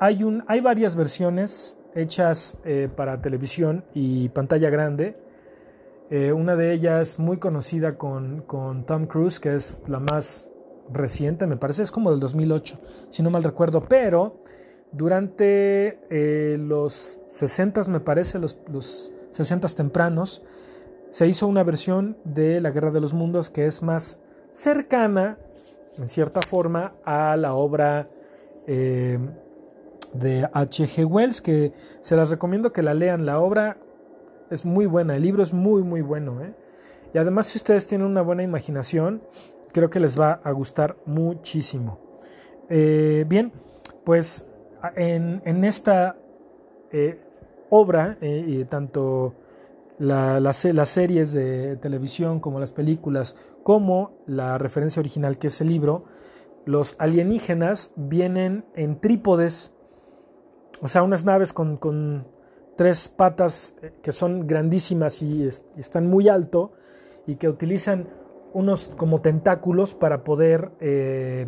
[0.00, 5.16] Hay, un, hay varias versiones, hechas eh, para televisión y pantalla grande.
[6.10, 8.44] Eh, una de ellas muy conocida con,
[8.86, 10.50] Tom Cruise, que es la más
[10.92, 12.78] reciente, me parece, es como del 2008,
[13.08, 14.42] si no mal recuerdo, pero
[14.90, 20.44] durante eh, los 60, me parece, los, los 60 tempranos,
[21.10, 25.38] se hizo una versión de La Guerra de los Mundos que es más cercana
[25.98, 28.08] en cierta forma, a la obra
[30.12, 31.04] de H.G.
[31.04, 33.26] Wells, que se las recomiendo que la lean.
[33.26, 33.78] La obra
[34.50, 36.42] es muy buena, el libro es muy, muy bueno.
[36.42, 36.54] ¿eh?
[37.14, 39.22] Y además, si ustedes tienen una buena imaginación,
[39.72, 41.98] creo que les va a gustar muchísimo.
[42.68, 43.52] Eh, bien,
[44.04, 44.48] pues
[44.96, 46.16] en, esta
[47.70, 49.34] obra, y tanto
[49.98, 50.56] las
[50.88, 56.04] series de televisión como las películas, como la referencia original que es el libro,
[56.64, 59.74] los alienígenas vienen en trípodes,
[60.82, 62.26] o sea, unas naves con,
[62.76, 66.72] tres patas eh, que son grandísimas y, están muy alto
[67.26, 68.08] y que utilizan
[68.52, 71.46] unos como tentáculos para poder eh,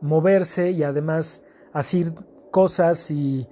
[0.00, 2.12] moverse y además hacer
[2.52, 3.48] cosas y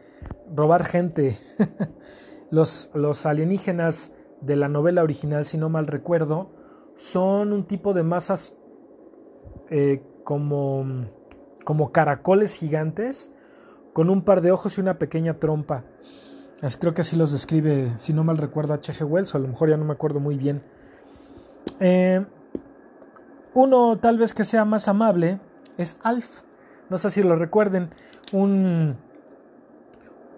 [0.55, 1.37] robar gente.
[2.51, 6.51] los, los alienígenas de la novela original, si no mal recuerdo,
[6.94, 8.57] son un tipo de masas
[9.70, 10.87] eh, como,
[11.64, 13.33] como caracoles gigantes
[13.92, 15.85] con un par de ojos y una pequeña trompa.
[16.79, 19.05] creo que así los describe, si no mal recuerdo, H.G.
[19.05, 20.62] Wells, o a lo mejor ya no me acuerdo muy bien.
[21.81, 22.24] Eh,
[23.55, 25.40] uno tal vez que sea más amable
[25.76, 26.42] es Alf.
[26.88, 27.90] No sé si lo recuerden.
[28.33, 28.96] Un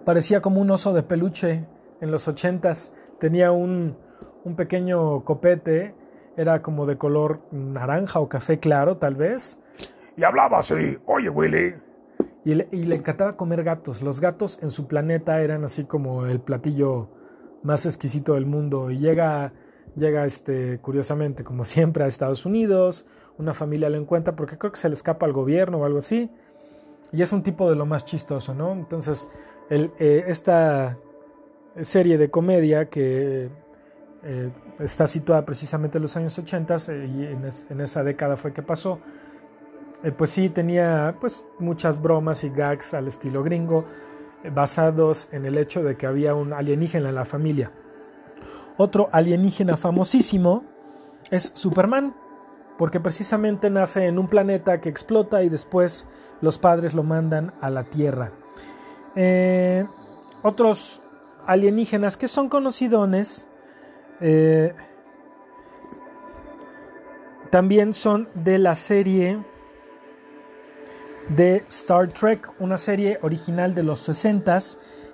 [0.04, 1.66] parecía como un oso de peluche
[2.00, 2.92] en los ochentas.
[3.18, 3.96] Tenía un,
[4.44, 5.94] un pequeño copete
[6.36, 9.58] era como de color naranja o café claro, tal vez.
[10.16, 11.74] Y hablaba así, oye Willy.
[12.44, 14.02] Y le, y le, encantaba comer gatos.
[14.02, 17.08] Los gatos en su planeta eran así como el platillo
[17.62, 18.90] más exquisito del mundo.
[18.90, 19.52] Y llega,
[19.96, 23.06] llega este, curiosamente, como siempre, a Estados Unidos.
[23.38, 26.30] Una familia lo encuentra porque creo que se le escapa al gobierno o algo así.
[27.12, 28.72] Y es un tipo de lo más chistoso, ¿no?
[28.72, 29.28] Entonces,
[29.68, 30.98] el, eh, esta
[31.80, 33.50] serie de comedia que
[34.24, 37.24] eh, está situada precisamente en los años 80 eh, y
[37.72, 39.00] en, esa década fue que pasó.
[40.02, 43.84] Eh, pues sí, tenía pues muchas bromas y gags al estilo gringo
[44.52, 47.70] basados en el hecho de que había un alienígena en la familia.
[48.76, 50.64] Otro alienígena famosísimo
[51.30, 52.14] es Superman,
[52.78, 56.08] porque precisamente nace en un planeta que explota y después
[56.40, 58.32] los padres lo mandan a la Tierra.
[60.42, 61.02] otros
[61.46, 63.46] alienígenas que son conocidones
[64.20, 64.74] eh,
[67.50, 69.38] también son de la serie
[71.36, 74.58] de Star Trek, una serie original de los 60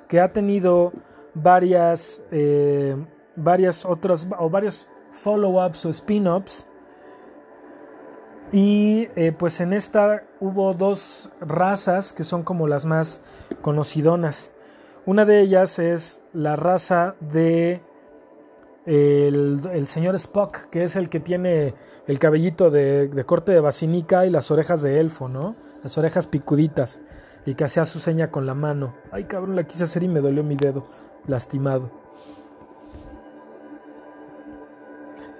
[0.08, 0.92] que ha tenido
[1.34, 2.96] varias, eh,
[3.36, 6.66] varias otras o varios follow-ups o spin-ups.
[8.50, 13.20] Y eh, pues en esta hubo dos razas que son como las más
[13.60, 14.52] conocidonas.
[15.04, 17.82] Una de ellas es la raza de
[18.86, 21.74] el, señor Spock, que es el que tiene
[22.08, 25.54] el cabellito de, corte de basinica y las orejas de elfo, ¿no?
[25.82, 27.00] Las orejas picuditas
[27.44, 28.94] y que hacía su seña con la mano.
[29.12, 30.86] Ay, cabrón, la quise hacer y me dolió mi dedo,
[31.26, 31.90] lastimado.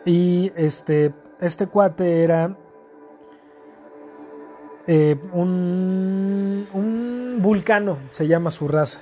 [0.04, 2.54] Y este, este cuate era
[4.87, 9.00] eh, un, un vulcano, se llama su raza.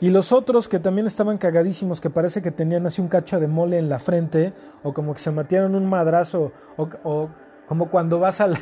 [0.00, 3.46] Y los otros que también estaban cagadísimos, que parece que tenían así un cacho de
[3.46, 7.30] mole en la frente, o como que se metieron un madrazo, o,
[7.66, 8.58] como cuando vas al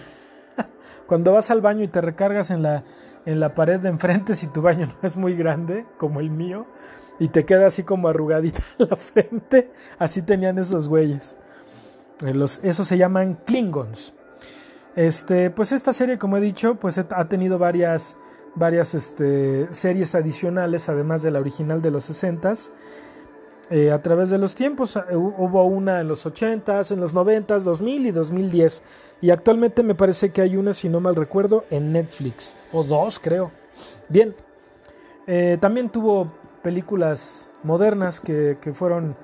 [1.06, 2.84] cuando vas al baño y te recargas en la,
[3.26, 6.66] en la pared de enfrente si tu baño no es muy grande, como el mío,
[7.18, 11.36] y te queda así como arrugadita la frente, así tenían esos güeyes.
[12.24, 14.14] Eh, esos se llaman Klingons.
[14.94, 18.16] Este, pues esta serie, como he dicho, pues ha tenido varias
[18.54, 22.70] varias este, series adicionales, además de la original de los 60s.
[23.70, 27.60] Eh, a través de los tiempos eh, hubo una en los 80s, en los 90s,
[27.60, 28.82] 2000 y 2010.
[29.22, 32.56] Y actualmente me parece que hay una, si no mal recuerdo, en Netflix.
[32.72, 33.50] O dos, creo.
[34.08, 34.34] Bien.
[35.26, 36.30] Eh, también tuvo
[36.62, 39.16] películas modernas que, que, fueron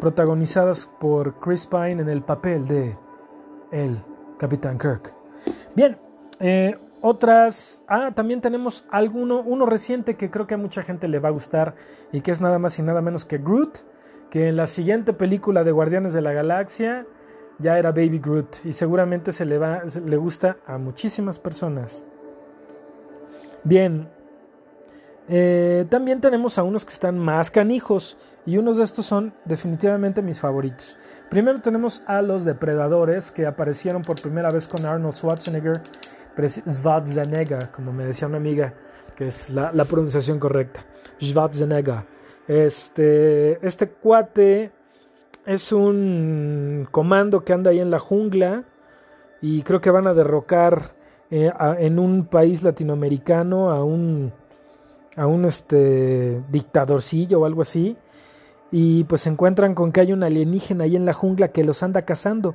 [0.00, 2.96] protagonizadas por Chris Pine en el papel de
[3.72, 4.00] el
[4.38, 5.12] Capitán Kirk.
[5.74, 5.98] Bien.
[7.00, 11.28] Otras, ah, también tenemos alguno, uno reciente que creo que a mucha gente le va
[11.28, 11.74] a gustar
[12.10, 13.78] y que es nada más y nada menos que Groot,
[14.30, 17.06] que en la siguiente película de Guardianes de la Galaxia
[17.58, 22.04] ya era Baby Groot y seguramente se le, va, le gusta a muchísimas personas.
[23.62, 24.08] Bien,
[25.28, 30.22] eh, también tenemos a unos que están más canijos y unos de estos son definitivamente
[30.22, 30.96] mis favoritos.
[31.28, 35.82] Primero tenemos a los depredadores que aparecieron por primera vez con Arnold Schwarzenegger
[36.46, 38.74] Schwarzenegger, como me decía una amiga,
[39.16, 40.84] que es la, pronunciación correcta.
[41.20, 42.04] Schwarzenegger.
[42.46, 44.72] Este, este cuate
[45.44, 48.64] es un comando que anda ahí en la jungla
[49.40, 50.94] y creo que van a derrocar
[51.30, 54.32] eh, en un país latinoamericano a un,
[55.16, 57.96] a un este, dictadorcillo o algo así.
[58.70, 61.82] Y pues se encuentran con que hay un alienígena ahí en la jungla que los
[61.82, 62.54] anda cazando.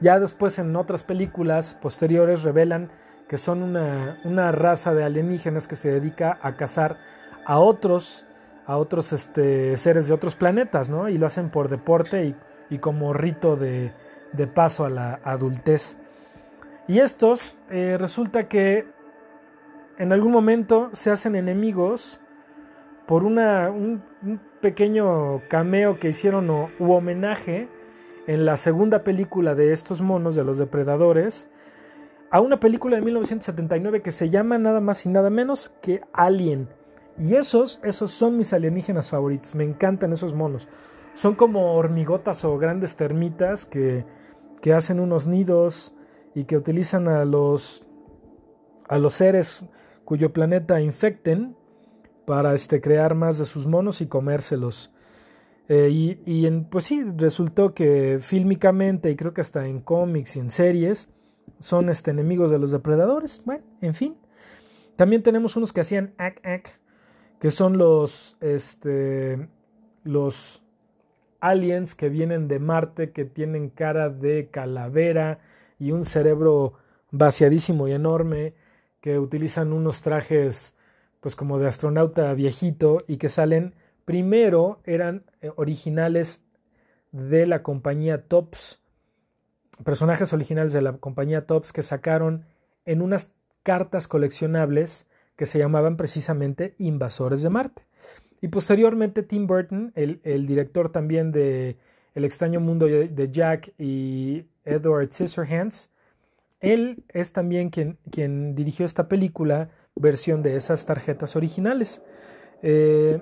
[0.00, 2.90] Ya después en otras películas posteriores revelan
[3.28, 6.98] que son una, una raza de alienígenas que se dedica a cazar
[7.46, 8.26] a otros,
[8.66, 11.08] a otros este, seres de otros planetas, ¿no?
[11.08, 12.36] Y lo hacen por deporte y,
[12.70, 13.92] y como rito de,
[14.32, 15.96] de, paso a la adultez.
[16.86, 18.86] Y estos eh, resulta que
[19.98, 22.20] en algún momento se hacen enemigos
[23.06, 24.02] por una, un,
[24.60, 27.68] pequeño cameo que hicieron o, u homenaje
[28.26, 31.50] en la segunda película de estos monos, de los depredadores,
[32.34, 36.68] a una película de 1979 que se llama nada más y nada menos que Alien.
[37.16, 39.54] Y esos, esos son mis alienígenas favoritos.
[39.54, 40.68] Me encantan esos monos.
[41.14, 44.04] Son como hormigotas o grandes termitas que,
[44.60, 45.94] que hacen unos nidos
[46.34, 47.86] y que utilizan a los,
[48.88, 49.64] a los seres
[50.04, 51.56] cuyo planeta infecten
[52.26, 54.92] para este, crear más de sus monos y comérselos.
[55.68, 60.34] Eh, y, y en, pues sí, resultó que fílmicamente y creo que hasta en cómics
[60.34, 61.13] y en series
[61.58, 63.42] son este, enemigos de los depredadores.
[63.44, 64.16] Bueno, en fin.
[64.96, 66.78] También tenemos unos que hacían ac ac,
[67.40, 69.48] que son los, este,
[70.04, 70.62] los
[71.40, 75.40] aliens que vienen de Marte, que tienen cara de calavera
[75.78, 76.74] y un cerebro
[77.10, 78.54] vaciadísimo y enorme,
[79.00, 80.76] que utilizan unos trajes
[81.20, 83.74] pues como de astronauta viejito y que salen
[84.04, 86.42] primero eran eh, originales
[87.12, 88.83] de la compañía Tops,
[89.82, 92.44] personajes originales de la compañía Tops que sacaron
[92.84, 95.06] en unas cartas coleccionables
[95.36, 97.82] que se llamaban precisamente Invasores de Marte.
[98.40, 101.76] Y posteriormente Tim Burton, el, el director también de
[102.14, 105.90] El extraño mundo de Jack y Edward Scissorhands,
[106.60, 112.02] él es también quien, quien dirigió esta película, versión de esas tarjetas originales.
[112.62, 113.20] Eh,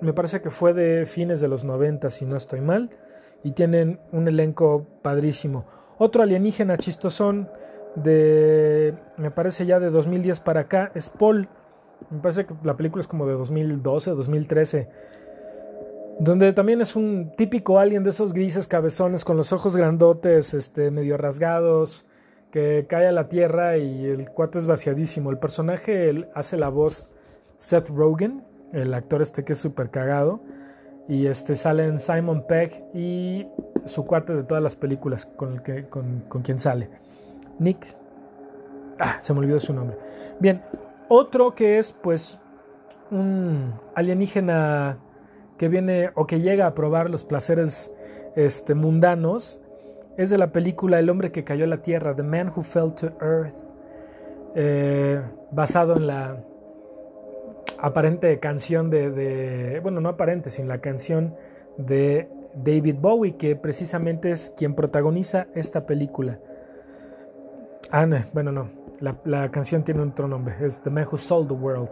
[0.00, 2.90] me parece que fue de fines de los 90, si no estoy mal,
[3.42, 5.66] y tienen un elenco padrísimo.
[5.98, 7.48] Otro alienígena chistosón
[7.94, 11.48] de, me parece ya de 2010 para acá, es Paul.
[12.10, 14.88] Me parece que la película es como de 2012, 2013.
[16.18, 20.90] Donde también es un típico alien de esos grises cabezones con los ojos grandotes, este,
[20.90, 22.06] medio rasgados,
[22.50, 25.30] que cae a la tierra y el cuate es vaciadísimo.
[25.30, 27.10] El personaje hace la voz
[27.56, 30.40] Seth Rogen, el actor este que es súper cagado.
[31.08, 33.46] Y este salen Simon Pegg y
[33.84, 36.90] su cuate de todas las películas con, el que, con, con quien sale.
[37.58, 37.86] Nick.
[38.98, 39.96] Ah, se me olvidó su nombre.
[40.40, 40.62] Bien,
[41.08, 42.38] otro que es pues
[43.10, 44.98] un alienígena
[45.58, 47.92] que viene o que llega a probar los placeres
[48.34, 49.60] este, mundanos
[50.16, 52.94] es de la película El hombre que cayó a la tierra, The Man Who Fell
[52.94, 53.54] to Earth,
[54.54, 56.42] eh, basado en la
[57.78, 61.34] aparente canción de, bueno, no aparente, sino la canción
[61.76, 66.38] de David Bowie, que precisamente es quien protagoniza esta película.
[67.90, 68.68] Ah, no, bueno, no,
[69.00, 71.90] la, canción tiene otro nombre, es The Man Who Sold the World.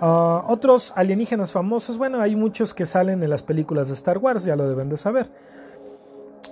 [0.00, 4.44] Ah, otros alienígenas famosos, bueno, hay muchos que salen en las películas de Star Wars,
[4.44, 5.28] ya lo deben de saber.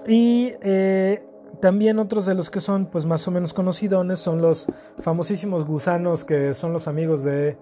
[0.06, 1.22] Y eh,
[1.60, 4.66] también otros de los que son pues más o menos conocidones son los
[5.00, 7.56] famosísimos gusanos que son los amigos de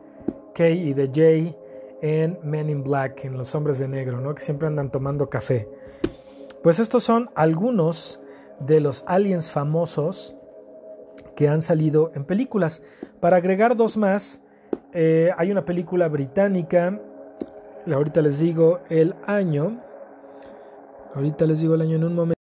[0.57, 1.55] Kay y de Jay
[2.01, 4.35] en Men in Black, en Los Hombres de Negro, ¿no?
[4.35, 5.69] que siempre andan tomando café.
[6.63, 8.21] Pues estos son algunos
[8.59, 10.35] de los aliens famosos
[11.37, 12.83] que han salido en películas.
[13.21, 14.43] Para agregar dos más,
[14.95, 17.01] eh, hay una película británica,
[17.87, 19.83] ahorita les digo el año,
[21.15, 22.36] ahorita les digo el año en un momento.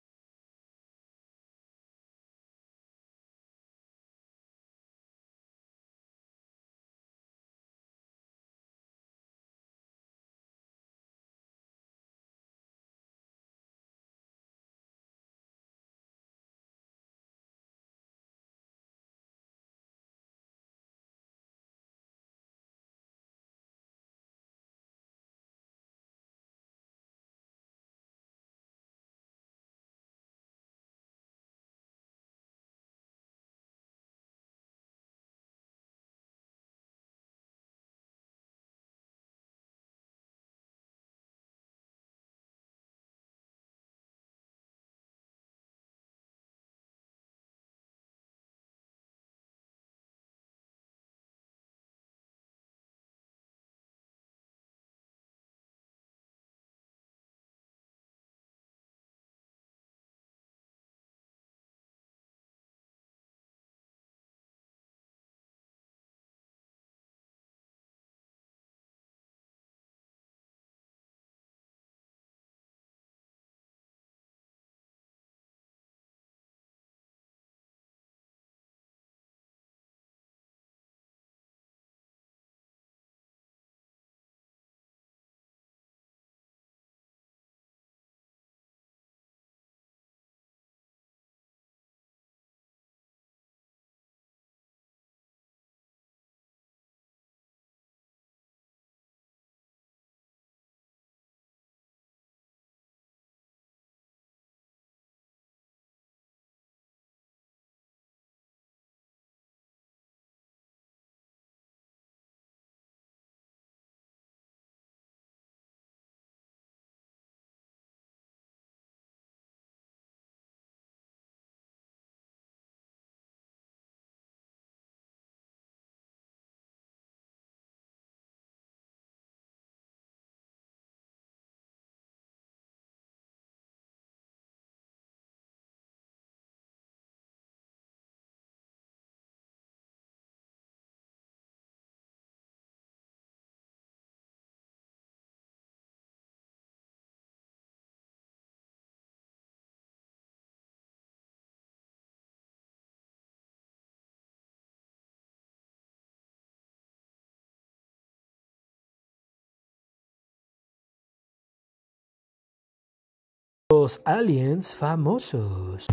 [163.84, 165.88] Los aliens famosos.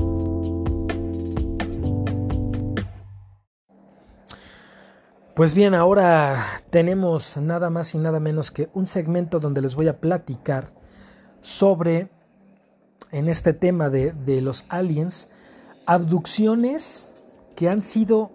[5.35, 9.89] Pues bien, ahora tenemos nada más y nada menos que un segmento donde les voy
[9.89, 10.73] a platicar
[11.41, 12.13] sobre,
[13.11, 15.33] en este tema de, de los aliens,
[15.85, 17.13] abducciones
[17.57, 18.31] que han sido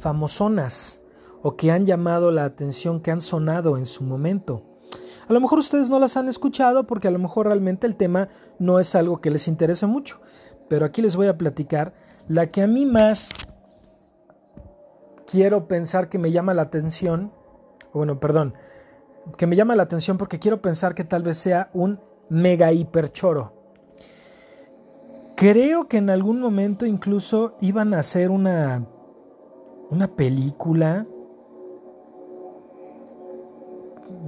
[0.00, 1.02] famosonas
[1.42, 4.62] o que han llamado la atención, que han sonado en su momento.
[5.32, 8.28] A lo mejor ustedes no las han escuchado porque a lo mejor realmente el tema
[8.58, 10.20] no es algo que les interese mucho,
[10.68, 11.94] pero aquí les voy a platicar
[12.28, 13.30] la que a mí más
[15.26, 17.32] quiero pensar que me llama la atención,
[17.94, 18.52] bueno, perdón,
[19.38, 23.54] que me llama la atención porque quiero pensar que tal vez sea un mega hiperchoro.
[25.38, 28.86] Creo que en algún momento incluso iban a hacer una
[29.88, 31.06] una película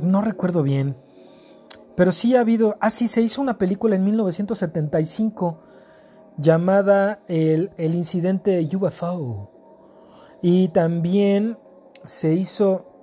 [0.05, 0.95] no recuerdo bien,
[1.97, 5.61] pero sí ha habido, ah sí, se hizo una película en 1975
[6.37, 9.51] llamada El, el incidente UFO.
[10.43, 11.57] Y también
[12.05, 12.95] se hizo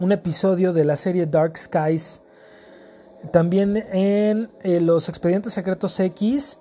[0.00, 2.22] un episodio de la serie Dark Skies.
[3.32, 4.48] También en,
[4.86, 6.58] los expedientes secretos X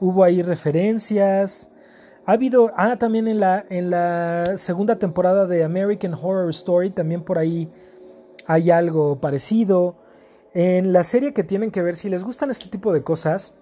[0.00, 1.68] hubo ahí referencias.
[2.24, 7.22] Ha habido, ah, también en la, en la segunda temporada de American Horror Story, también
[7.22, 7.68] por ahí
[8.46, 9.96] hay algo parecido.
[10.54, 13.54] En la serie que tienen que ver, si les gustan este tipo de cosas,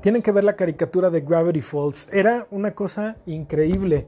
[0.00, 2.08] tienen que ver la caricatura de Gravity Falls.
[2.12, 4.06] Era una cosa increíble,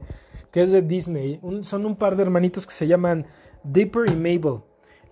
[0.51, 1.39] que es de Disney.
[1.61, 3.27] son un par de hermanitos que se llaman
[3.63, 4.61] Dipper y Mabel.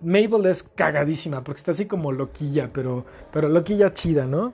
[0.00, 4.52] Mabel es cagadísima porque está así como loquilla, pero, pero loquilla chida, ¿no?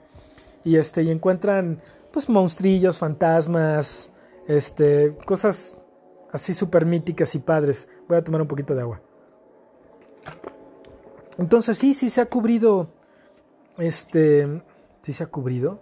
[0.63, 1.79] Y este, y encuentran
[2.13, 4.13] pues monstrillos, fantasmas,
[4.47, 5.81] este, cosas
[6.31, 7.87] así súper míticas y padres.
[8.07, 9.01] Voy a tomar un poquito de agua.
[11.37, 12.89] Entonces sí, sí se ha cubrido.
[13.77, 14.61] Este.
[15.01, 15.79] Sí se ha cubrido.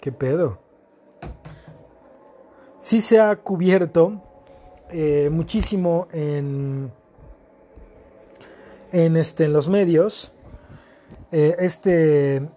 [0.00, 0.58] ¿Qué pedo?
[2.78, 4.22] Sí se ha cubierto
[4.90, 6.90] eh, muchísimo en.
[8.92, 10.32] En, este, en los medios.
[11.32, 12.48] Eh, este.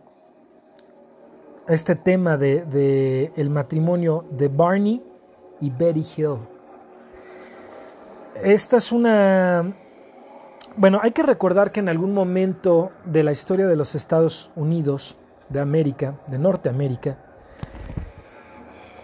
[1.67, 5.03] Este tema de, de el matrimonio de Barney
[5.59, 6.37] y Betty Hill.
[8.41, 9.73] Esta es una
[10.77, 15.17] bueno, hay que recordar que en algún momento de la historia de los Estados Unidos,
[15.49, 17.17] de América, de Norteamérica,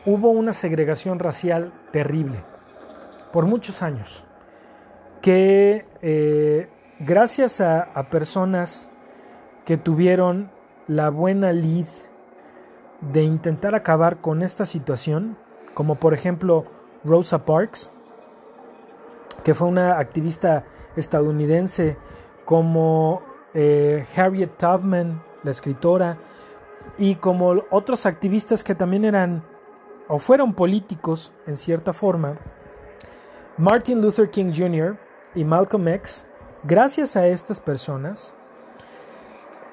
[0.06, 2.38] hubo una segregación racial terrible
[3.32, 4.24] por muchos años,
[5.22, 6.70] que eh,
[7.00, 8.92] gracias a, a personas
[9.66, 10.52] que tuvieron
[10.88, 11.88] la buena lid
[13.02, 15.38] de intentar acabar con esta situación,
[15.74, 16.66] como por ejemplo
[17.04, 17.90] Rosa Parks,
[19.44, 20.66] que fue una activista
[20.96, 21.98] estadounidense
[22.46, 23.22] como
[23.54, 26.18] eh, Harriet Tubman, la escritora,
[26.98, 29.44] y como otros activistas que también eran
[30.08, 32.38] o fueron políticos en cierta forma,
[33.58, 34.98] Martin Luther King Jr.
[35.36, 36.26] y Malcolm X,
[36.64, 38.36] gracias a estas personas,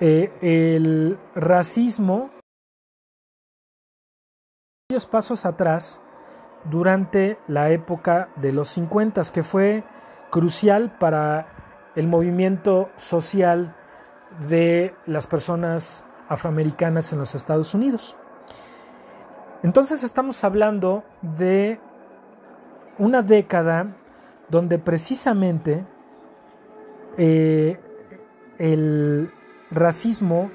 [0.00, 2.30] eh, el racismo
[4.88, 6.00] varios pasos atrás
[6.64, 9.84] durante la época de los 50, que fue
[10.30, 11.46] crucial para
[11.96, 13.74] el movimiento social
[14.48, 18.16] de las personas afroamericanas en los Estados Unidos.
[19.62, 21.80] Entonces estamos hablando de
[22.98, 23.96] una década
[24.48, 25.84] donde precisamente
[27.18, 27.78] eh,
[28.58, 29.30] el
[29.70, 30.50] racismo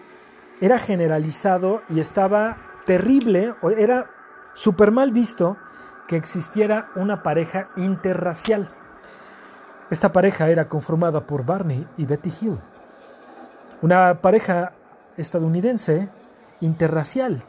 [0.62, 4.10] era generalizado y estaba terrible, era
[4.54, 5.58] súper mal visto
[6.08, 8.70] que existiera una pareja interracial.
[9.90, 12.60] Esta pareja era conformada por Barney y Betty Hill,
[13.82, 14.72] una pareja
[15.16, 16.10] estadounidense
[16.62, 17.44] interracial.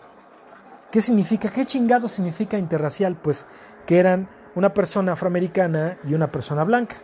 [0.91, 1.49] ¿Qué significa?
[1.49, 3.16] ¿Qué chingado significa interracial?
[3.16, 3.47] Pues
[3.87, 6.97] que eran una persona afroamericana y una persona blanca.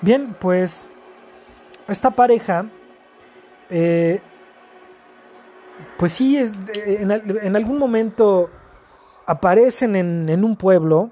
[0.00, 0.88] Bien, pues
[1.88, 2.66] esta pareja,
[3.70, 4.20] eh,
[5.96, 8.50] pues sí, es, en, algún momento
[9.26, 11.10] aparecen en un pueblo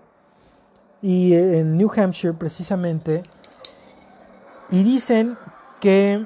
[1.02, 3.22] y en New Hampshire precisamente,
[4.70, 5.36] y dicen
[5.80, 6.24] que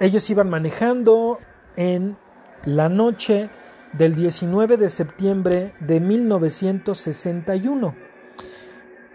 [0.00, 1.38] ellos iban manejando
[1.76, 2.16] en
[2.64, 3.50] la noche
[3.92, 7.94] del 19 de septiembre de 1961,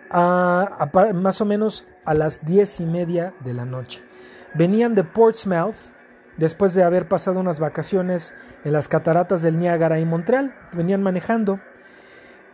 [0.10, 4.04] a, más o menos a las diez y media de la noche.
[4.54, 5.76] Venían de Portsmouth
[6.38, 10.56] después de haber pasado unas vacaciones en las cataratas del Niágara y Montreal.
[10.74, 11.60] Venían manejando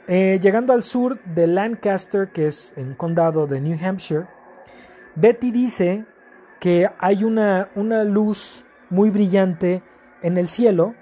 [0.07, 4.27] eh, llegando al sur de Lancaster, que es en condado de New Hampshire,
[5.15, 6.05] Betty dice
[6.59, 9.83] que hay una, una luz muy brillante
[10.21, 10.95] en el cielo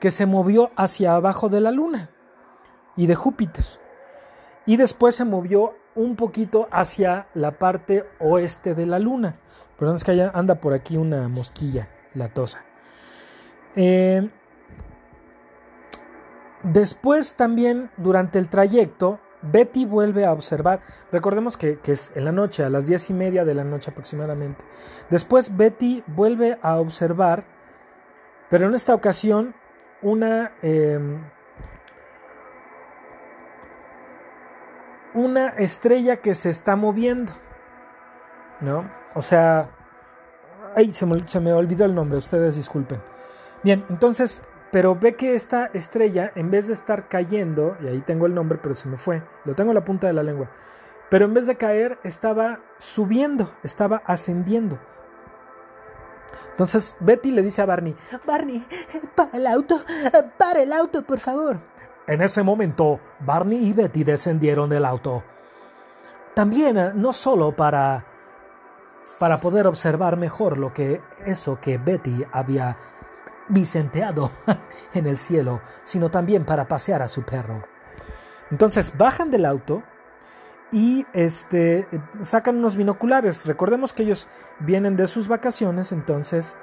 [0.00, 2.10] que se movió hacia abajo de la luna
[2.96, 3.64] y de Júpiter.
[4.66, 9.36] Y después se movió un poquito hacia la parte oeste de la luna.
[9.78, 12.64] Perdón, es que anda por aquí una mosquilla latosa.
[13.76, 14.28] Eh,
[16.62, 20.80] después también durante el trayecto, Betty vuelve a observar,
[21.12, 24.64] recordemos que, es en la noche, a las diez y media de la noche aproximadamente.
[25.10, 27.44] Después Betty vuelve a observar,
[28.50, 29.54] pero en esta ocasión,
[30.02, 31.22] una, em,
[35.14, 37.32] una estrella que se está moviendo.
[38.60, 38.90] ¿No?
[39.14, 39.70] O sea,
[40.74, 43.00] ay, se me, se me olvidó el nombre, ustedes disculpen.
[43.62, 48.26] Bien, entonces pero ve que esta estrella, en vez de estar cayendo, y ahí tengo
[48.26, 50.50] el nombre, pero se me fue, lo tengo en la punta de la lengua,
[51.08, 54.78] pero en vez de caer, estaba subiendo, estaba ascendiendo.
[56.50, 57.96] Entonces Betty le dice a Barney,
[58.26, 58.66] Barney,
[59.14, 59.78] para el auto,
[60.36, 61.60] para el auto, por favor.
[62.06, 65.22] En ese momento, Barney y Betty descendieron del auto.
[66.34, 68.04] También, eh, no solo para,
[69.18, 72.76] para poder observar mejor lo que eso que Betty había
[73.48, 74.30] vicenteado
[74.94, 77.64] en el cielo, sino también para pasear a su perro.
[78.50, 79.82] Entonces bajan del auto
[80.72, 81.86] y este,
[82.20, 83.46] sacan unos binoculares.
[83.46, 84.28] Recordemos que ellos
[84.60, 86.56] vienen de sus vacaciones, entonces,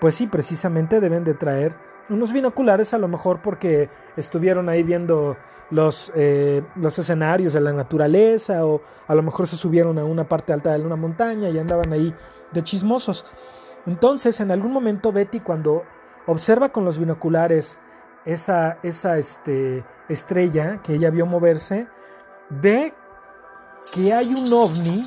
[0.00, 1.74] pues sí, precisamente deben de traer
[2.08, 5.36] unos binoculares, a lo mejor porque estuvieron ahí viendo
[5.70, 10.28] los, eh, los escenarios de la naturaleza o a lo mejor se subieron a una
[10.28, 12.14] parte alta de una montaña y andaban ahí
[12.52, 13.24] de chismosos.
[13.86, 15.84] Entonces, en algún momento Betty cuando
[16.26, 17.78] observa con los binoculares
[18.24, 21.88] esa, esa este, estrella que ella vio moverse,
[22.50, 22.94] ve
[23.94, 25.04] que hay un ovni.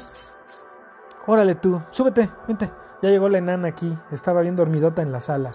[1.28, 2.72] Órale tú, súbete, vente.
[3.02, 5.52] Ya llegó la enana aquí, estaba bien dormidota en la sala.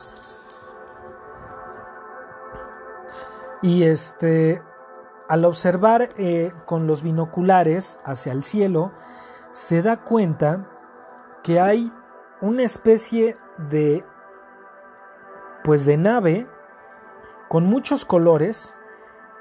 [3.62, 4.62] Y este,
[5.28, 8.92] al observar eh, con los binoculares hacia el cielo,
[9.52, 10.68] se da cuenta
[11.42, 11.92] que hay
[12.40, 14.04] una especie de
[15.64, 16.46] pues de nave
[17.48, 18.76] con muchos colores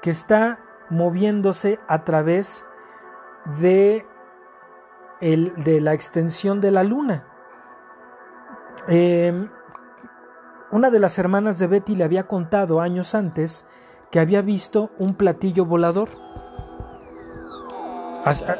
[0.02, 0.58] que está
[0.88, 2.66] moviéndose a través
[3.60, 4.06] de,
[5.20, 7.24] el, de la extensión de la luna.
[8.88, 9.48] Em,
[10.72, 13.66] una de las hermanas de Betty le había contado años antes
[14.10, 16.08] que había visto un platillo volador.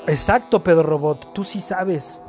[0.06, 2.22] Exacto, Pedro Robot, tú sí sabes.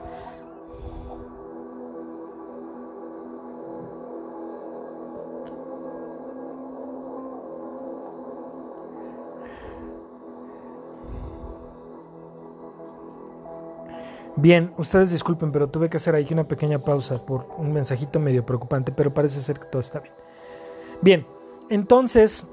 [14.42, 18.44] Bien, ustedes disculpen, pero tuve que hacer aquí una pequeña pausa por un mensajito medio
[18.44, 20.14] preocupante, pero parece ser que todo está bien.
[21.02, 21.26] Bien,
[21.70, 22.48] entonces,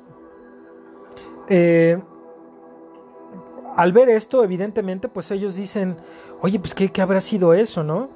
[1.48, 1.98] eh,
[3.74, 5.96] al ver esto, evidentemente, pues ellos dicen,
[6.42, 8.10] oye, pues ¿qué, habrá sido eso, no?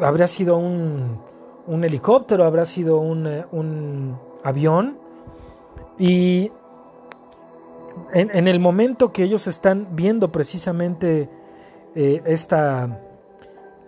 [0.00, 1.20] ¿Habrá sido un,
[1.66, 2.44] un helicóptero?
[2.44, 4.96] ¿Habrá sido un, eh, un avión?
[5.98, 6.50] Y
[8.12, 11.28] en, el momento que ellos están viendo precisamente
[11.94, 13.00] eh, esta,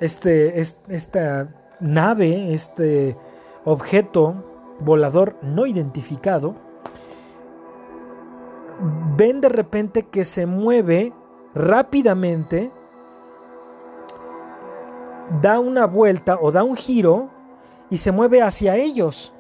[0.01, 1.49] este, esta
[1.81, 3.17] nave, este
[3.65, 4.35] objeto
[4.81, 6.55] volador no identificado,
[9.17, 11.13] ven de repente que se mueve
[11.55, 12.73] rápidamente,
[15.41, 17.31] da una vuelta o da un giro
[17.89, 19.33] y se mueve hacia ellos.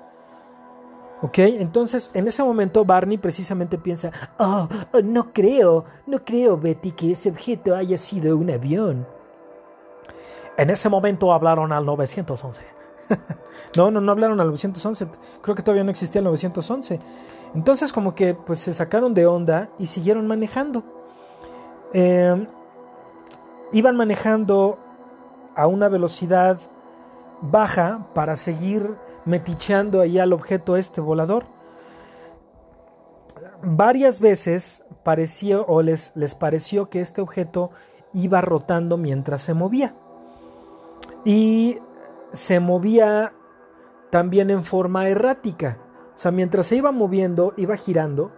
[1.22, 1.38] ¿Ok?
[1.38, 4.68] Entonces, en ese momento Barney precisamente piensa, oh,
[5.04, 9.06] no creo, no creo, Betty, que ese objeto haya sido un avión.
[10.56, 12.62] En ese momento hablaron al 911.
[13.76, 15.08] no, no, no hablaron al 911.
[15.42, 17.00] Creo que todavía no existía el 911.
[17.54, 20.84] Entonces, como que pues se sacaron de onda y siguieron manejando.
[21.92, 22.46] Em,
[23.72, 24.78] iban manejando
[25.54, 26.58] a una velocidad
[27.40, 31.44] baja para seguir meticheando ahí al objeto este volador.
[33.62, 37.70] Varias veces pareció o les, les pareció que este objeto
[38.12, 39.94] iba rotando mientras se movía.
[41.24, 41.78] Y
[42.32, 43.32] se movía
[44.10, 45.78] también en forma errática.
[46.14, 48.32] O sea, mientras se iba moviendo, iba girando.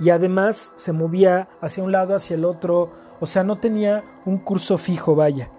[0.00, 2.90] Y además se movía hacia un lado, hacia el otro.
[3.20, 5.50] O sea, no tenía un curso fijo, vaya.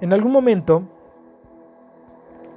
[0.00, 0.84] En algún momento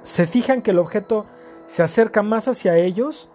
[0.04, 1.24] se fijan que el objeto
[1.66, 3.30] se acerca más hacia ellos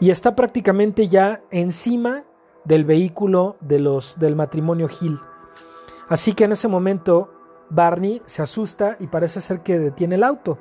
[0.00, 2.24] y está prácticamente ya encima
[2.64, 5.20] del vehículo de los, del matrimonio Gil.
[6.08, 7.30] Así que en ese momento
[7.68, 10.58] Barney se asusta y parece ser que detiene el auto.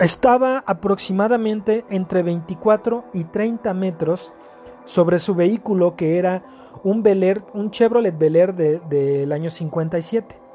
[0.00, 4.32] Estaba aproximadamente entre 24 y 30 metros
[4.86, 6.44] sobre su vehículo que era
[6.82, 7.04] un,
[7.52, 10.47] un Chevrolet Bel Air del año 57.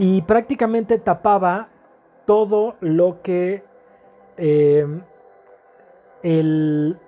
[0.00, 1.68] Y prácticamente tapaba
[2.24, 3.62] todo lo que
[4.38, 4.86] eh,
[6.22, 6.98] el,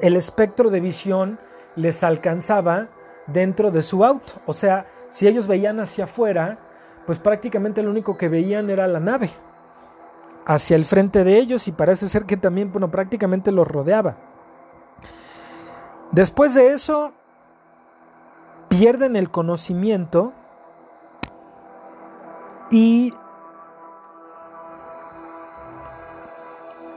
[0.00, 1.40] el espectro de visión
[1.74, 2.90] les alcanzaba
[3.26, 4.34] dentro de su auto.
[4.46, 6.58] O sea, si ellos veían hacia afuera,
[7.06, 9.30] pues prácticamente lo único que veían era la nave
[10.46, 14.14] hacia el frente de ellos y parece ser que también, bueno, prácticamente los rodeaba.
[16.12, 17.14] Después de eso,
[18.68, 20.34] pierden el conocimiento
[22.72, 23.12] y...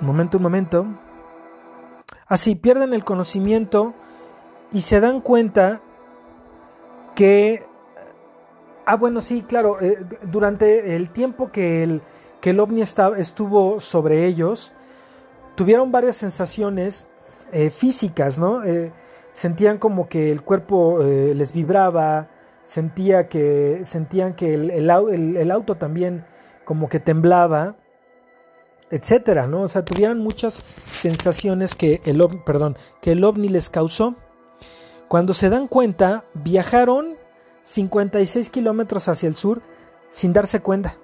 [0.02, 0.86] Un momento, un momento.
[2.28, 3.94] Así, pierden el conocimiento
[4.72, 5.82] y se dan cuenta
[7.14, 7.66] que...
[8.86, 12.02] Ah, bueno, sí, claro, eh, durante el tiempo que el,
[12.40, 14.74] que el ovni estuvo sobre ellos,
[15.56, 17.08] tuvieron varias sensaciones
[17.52, 18.64] eh, físicas, ¿no?
[18.64, 18.92] Eh,
[19.34, 22.30] sentían como que el cuerpo les vibraba,
[22.66, 26.26] sentía que, sentían que el, el, auto también
[26.66, 27.78] como que temblaba,
[28.90, 29.62] etcétera, ¿no?
[29.62, 30.62] O sea, tuvieron muchas
[30.92, 34.16] sensaciones que el, perdón, que el ovni les causó.
[35.08, 37.16] Cuando se dan cuenta, viajaron
[37.62, 39.62] 56 kilómetros hacia el sur
[40.10, 40.98] sin darse cuenta.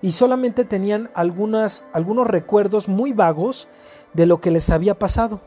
[0.00, 3.68] Y solamente tenían algunas, algunos recuerdos muy vagos
[4.12, 5.40] de lo que les había pasado.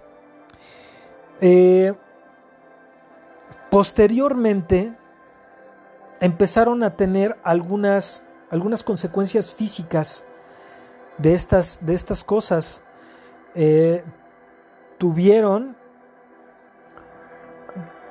[1.42, 1.94] Eh,
[3.70, 4.96] posteriormente
[6.20, 10.24] empezaron a tener algunas, algunas consecuencias físicas
[11.18, 12.84] de estas, de estas cosas.
[13.56, 14.04] Eh,
[14.98, 15.78] tuvieron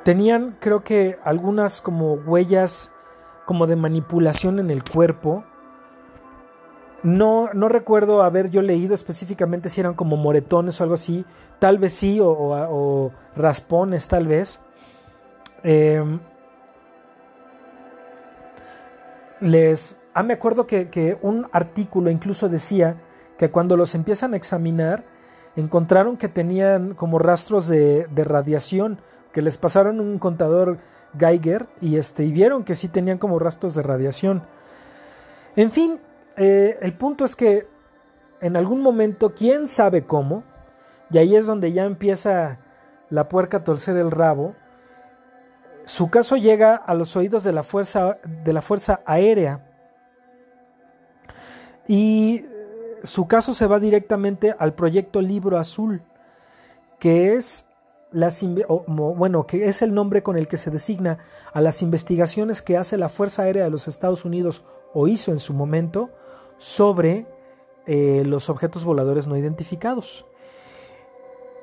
[0.07, 2.93] Tenían, creo que, algunas como huellas
[3.45, 5.43] como de manipulación en el cuerpo.
[7.03, 11.25] No, no recuerdo haber yo leído específicamente si eran como moretones o algo así.
[11.59, 14.61] Tal vez sí, o, raspones, tal vez.
[15.65, 16.21] Em,
[19.41, 19.97] les.
[20.15, 22.97] Ah, me acuerdo que, que, un artículo incluso decía
[23.39, 25.05] que cuando los empiezan a examinar,
[25.57, 29.01] encontraron que tenían como rastros de, de radiación
[29.33, 30.79] que les pasaron un contador
[31.19, 34.43] Geiger y, este, y vieron que sí tenían como rastros de radiación.
[35.57, 36.01] En fin,
[36.37, 37.69] eh, el punto es que
[38.41, 40.45] en algún momento, quién sabe cómo,
[41.11, 42.59] y ahí es donde ya empieza
[43.11, 44.55] la puerca a torcer el rabo,
[45.87, 49.65] su caso llega a los oídos de la fuerza, de la fuerza aérea
[51.89, 52.45] y
[53.05, 56.03] su caso se va directamente al proyecto Libro Azul,
[56.99, 57.67] que es
[58.87, 61.19] bueno, que es el nombre con el que se designa
[61.53, 64.65] a las investigaciones que hace la Fuerza Aérea de los Estados Unidos
[64.95, 66.11] o hizo en su momento
[66.57, 67.27] sobre
[67.87, 70.25] eh, los objetos voladores no identificados.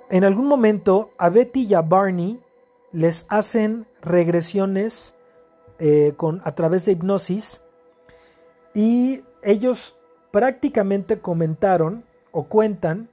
[0.10, 2.43] En algún momento a Betty y a Barney
[2.94, 5.16] les hacen regresiones
[5.80, 7.64] eh, con, a través de hipnosis
[8.74, 9.98] y ellos
[10.32, 13.10] prácticamente comentaron o cuentan,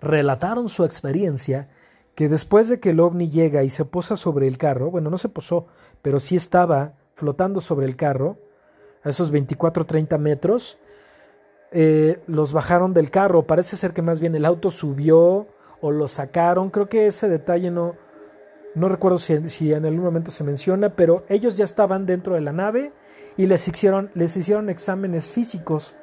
[0.00, 1.68] relataron su experiencia
[2.14, 5.18] que después de que el ovni llega y se posa sobre el carro, bueno, no
[5.18, 5.66] se posó,
[6.02, 8.38] pero sí estaba flotando sobre el carro,
[9.02, 10.78] a esos 24-30 metros,
[11.70, 13.46] eh, los bajaron del carro.
[13.46, 15.46] Parece ser que más bien el auto subió
[15.80, 16.70] o lo sacaron.
[16.70, 17.96] Creo que ese detalle no,
[18.78, 22.52] no recuerdo si, en algún momento se menciona, pero ellos ya estaban dentro de la
[22.52, 22.92] nave
[23.36, 25.94] y les hicieron, les hicieron exámenes físicos.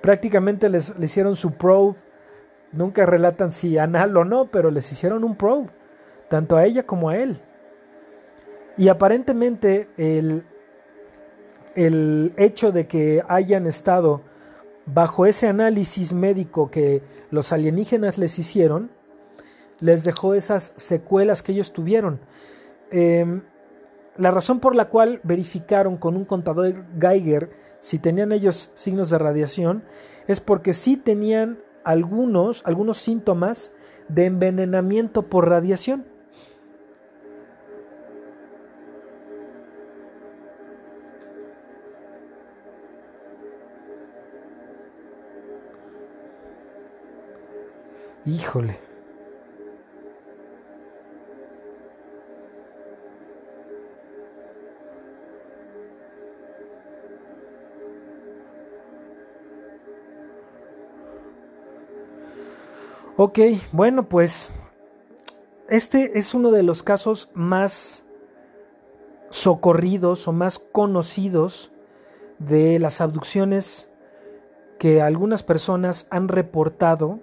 [0.00, 1.96] Prácticamente les, les hicieron su probe
[2.72, 5.68] Nunca relatan si anal o no, pero les hicieron un probe,
[6.28, 7.40] tanto a ella como a él.
[8.76, 10.44] Y aparentemente el,
[11.74, 14.20] el hecho de que hayan estado
[14.84, 18.90] bajo ese análisis médico que los alienígenas les hicieron,
[19.80, 22.20] les dejó esas secuelas que ellos tuvieron.
[22.90, 23.42] Em,
[24.16, 27.50] la razón por la cual verificaron con un contador Geiger
[27.80, 29.84] si tenían ellos signos de radiación
[30.26, 33.72] es porque sí tenían algunos, algunos síntomas
[34.08, 36.06] de envenenamiento por radiación.
[48.24, 48.95] Híjole.
[63.18, 63.38] Ok,
[63.72, 64.52] bueno, pues
[65.70, 68.04] este es uno de los casos más
[69.30, 71.72] socorridos o más conocidos
[72.38, 73.90] de las abducciones
[74.78, 77.20] que algunas personas han reportado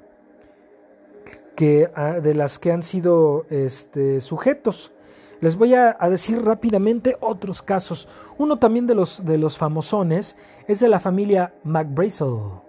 [1.56, 1.92] que,
[2.24, 4.94] de las que han sido este, sujetos.
[5.42, 8.10] Les voy a, decir rápidamente otros casos.
[8.40, 10.38] Uno también de los, de los famosones
[10.68, 12.63] es de la familia McBrazel.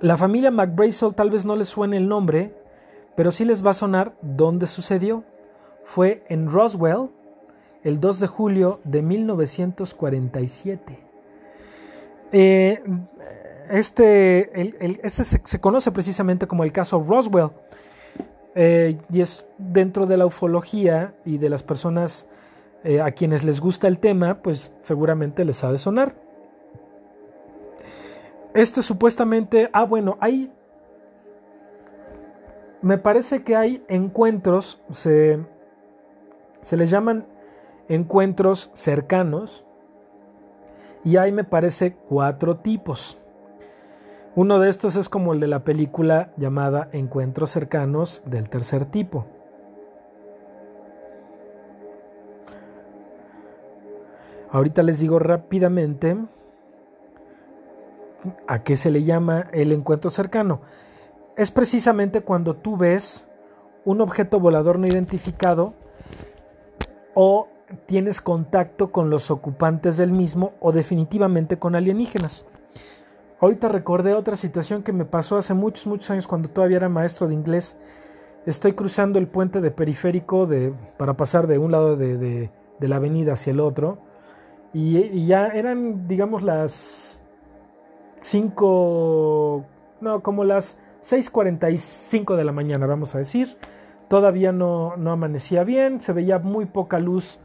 [0.00, 2.54] La familia McBrazel tal vez no les suene el nombre,
[3.16, 5.24] pero sí les va a sonar dónde sucedió.
[5.84, 7.10] Fue en Roswell,
[7.82, 10.98] el 2 de julio de 1947.
[12.32, 12.82] Eh,
[13.70, 14.76] este,
[15.06, 17.50] este se, conoce precisamente como el caso Roswell
[18.54, 22.26] eh, y es dentro de la ufología y de las personas
[22.82, 26.23] eh, a quienes les gusta el tema, pues seguramente les ha de sonar.
[28.54, 30.52] Este supuestamente, ah bueno, hay,
[32.82, 35.44] me parece que hay encuentros, se,
[36.62, 37.26] se les llaman
[37.88, 39.66] encuentros cercanos
[41.02, 43.18] y hay me parece cuatro tipos.
[44.36, 49.26] Uno de estos es como el de la película llamada Encuentros cercanos del tercer tipo.
[54.50, 56.16] Ahorita les digo rápidamente
[58.46, 60.60] ¿A qué se le llama el encuentro cercano?
[61.36, 63.28] Es precisamente cuando tú ves
[63.84, 65.74] un objeto volador no identificado
[67.14, 67.48] o
[67.86, 72.46] tienes contacto con los ocupantes del mismo o definitivamente con alienígenas.
[73.40, 77.28] Ahorita recordé otra situación que me pasó hace muchos, muchos años cuando todavía era maestro
[77.28, 77.76] de inglés.
[78.46, 82.50] Estoy cruzando el puente de periférico de, para pasar de un lado de,
[82.80, 83.98] la avenida hacia el otro.
[84.72, 87.22] Y, ya eran, digamos, las
[88.24, 89.66] 5,
[90.00, 93.58] no, como las 6.45 de la mañana, vamos a decir.
[94.08, 97.38] Todavía no, no amanecía bien, se veía muy poca luz,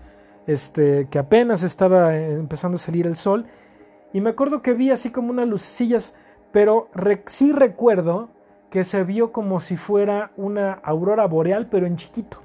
[0.48, 3.46] este, que apenas estaba empezando a salir el sol.
[4.14, 6.16] Y me acuerdo que vi así como unas lucecillas,
[6.54, 6.88] pero
[7.26, 8.30] sí recuerdo
[8.70, 12.40] que se vio como si fuera una aurora boreal, pero en chiquito.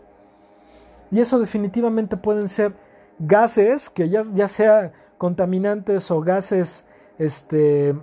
[1.12, 2.72] Y eso definitivamente pueden ser
[3.20, 7.95] gases, que ya, ya sea contaminantes o gases este,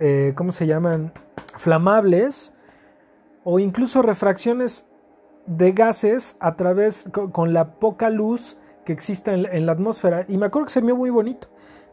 [0.00, 1.12] eh, ¿cómo se llaman?
[1.56, 2.52] Flamables
[3.44, 4.86] o incluso refracciones
[5.46, 10.24] de gases a través, con, la poca luz que existe en, la atmósfera.
[10.28, 11.48] Y me acuerdo que se vio muy bonito.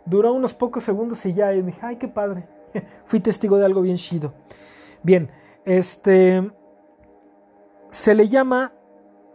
[0.06, 2.48] Duró unos pocos segundos y ya, y dije, ay, qué padre.
[3.06, 4.34] Fui testigo de algo bien chido.
[5.02, 5.32] Bien,
[5.64, 6.52] este
[7.90, 8.74] se le llama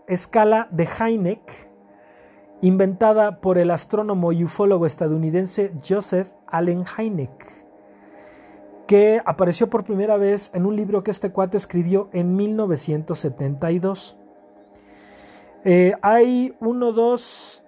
[0.06, 1.70] escala de Heineck,
[2.60, 7.59] inventada por el astrónomo y ufólogo estadounidense Joseph Allen Hynek
[8.91, 14.16] que apareció por primera vez en un libro que este cuate escribió en 1972.
[15.64, 17.62] Eh, hay uno, dos,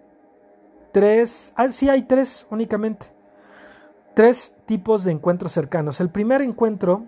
[0.90, 3.06] tres, ah, sí, hay tres únicamente.
[4.14, 6.00] Tres tipos de encuentros cercanos.
[6.00, 7.04] El primer encuentro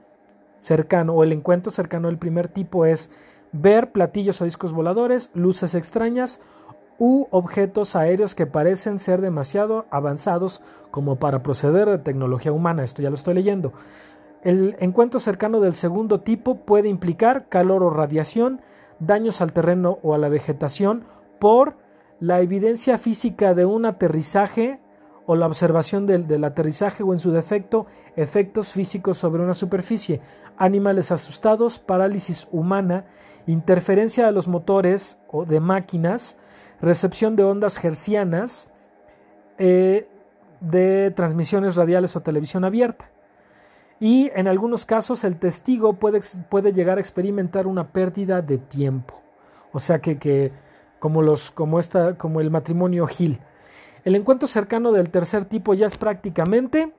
[0.61, 3.11] cercano o el encuentro cercano del primer tipo es
[3.51, 6.41] ver platillos o discos voladores, luces extrañas
[6.99, 12.85] u objetos aéreos que parecen ser demasiado avanzados como para proceder de tecnología humana.
[12.85, 13.73] Esto ya lo estoy leyendo.
[14.43, 18.61] El encuentro cercano del segundo tipo puede implicar calor o radiación,
[18.99, 21.05] daños al terreno o a la vegetación
[21.39, 21.77] por
[22.21, 24.81] la evidencia física de un aterrizaje
[25.27, 27.87] o la observación del, del, aterrizaje o en su defecto
[28.17, 30.21] efectos físicos sobre una superficie,
[30.57, 33.07] animales asustados, parálisis humana,
[33.47, 36.37] interferencia de los motores o de máquinas,
[36.85, 38.71] recepción de ondas hercianas,
[39.59, 40.09] eh,
[40.61, 43.11] de transmisiones radiales o televisión abierta.
[44.01, 49.23] Y en algunos casos el testigo puede, puede llegar a experimentar una pérdida de tiempo.
[49.73, 50.53] O sea que,
[50.99, 53.41] como, los, como, esta, como el matrimonio Gil.
[54.05, 56.93] El encuentro cercano del tercer tipo ya es prácticamente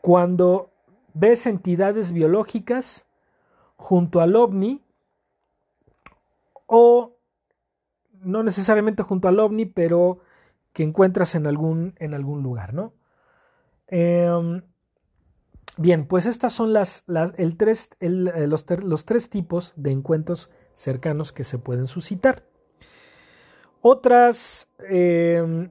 [0.00, 0.70] cuando
[1.14, 3.06] ves entidades biológicas
[3.76, 4.82] junto al ovni
[6.66, 7.15] o
[8.26, 10.18] no necesariamente junto al ovni, pero
[10.72, 12.92] que encuentras en algún, en algún lugar, ¿no?
[13.86, 14.62] Em,
[15.78, 17.04] bien, pues estas son las,
[17.36, 22.44] el tres, eh, los, los, tres tipos de encuentros cercanos que se pueden suscitar.
[23.80, 25.70] Otras, em,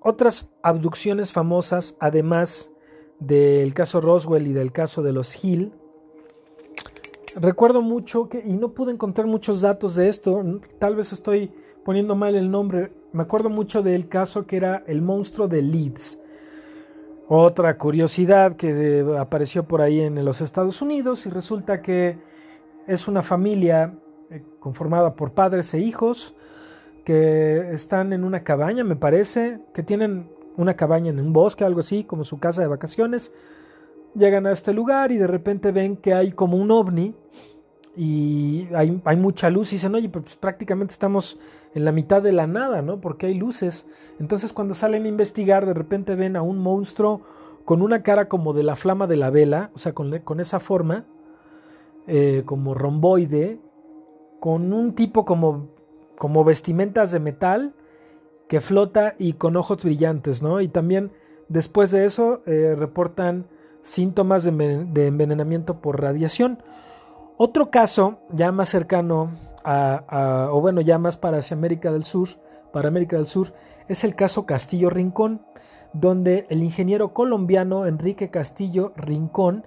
[0.00, 2.70] otras abducciones famosas, además
[3.18, 5.72] del caso Roswell y del caso de los Hill,
[7.36, 10.42] recuerdo mucho que, y no pude encontrar muchos datos de esto,
[10.78, 11.50] tal vez estoy
[11.84, 16.18] poniendo mal el nombre, me acuerdo mucho del caso que era el monstruo de Leeds,
[17.28, 22.18] Otra curiosidad que eh, apareció por ahí en los Estados Unidos y resulta que
[22.86, 23.94] es una familia
[24.30, 26.34] eh, conformada por padres e hijos
[27.04, 31.80] que están en una cabaña, me parece, que tienen una cabaña en un bosque, algo
[31.80, 33.32] así, como su casa de vacaciones.
[34.14, 37.14] Llegan a este lugar y de repente ven que hay como un ovni
[37.96, 41.38] y hay, hay mucha luz y dicen, oye, pues prácticamente estamos
[41.74, 43.00] en la mitad de la nada, ¿no?
[43.00, 43.86] Porque hay luces.
[44.20, 47.22] Entonces cuando salen a investigar, de repente ven a un monstruo
[47.64, 50.60] con una cara como de la flama de la vela, o sea, con, con esa
[50.60, 51.06] forma,
[52.06, 53.58] eh, como romboide,
[54.40, 55.70] con un tipo como,
[56.18, 57.74] como vestimentas de metal
[58.48, 60.60] que flota y con ojos brillantes, ¿no?
[60.60, 61.12] Y también
[61.48, 63.46] después de eso eh, reportan
[63.84, 66.58] síntomas de, envenenamiento por radiación.
[67.36, 69.30] Otro caso ya más cercano
[69.62, 72.28] a, o bueno, ya más para América del Sur,
[72.72, 73.52] para América del Sur,
[73.86, 75.42] es el caso Castillo Rincón,
[75.92, 79.66] donde el ingeniero colombiano Enrique Castillo Rincón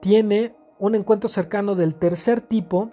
[0.00, 2.90] tiene un encuentro cercano del tercer tipo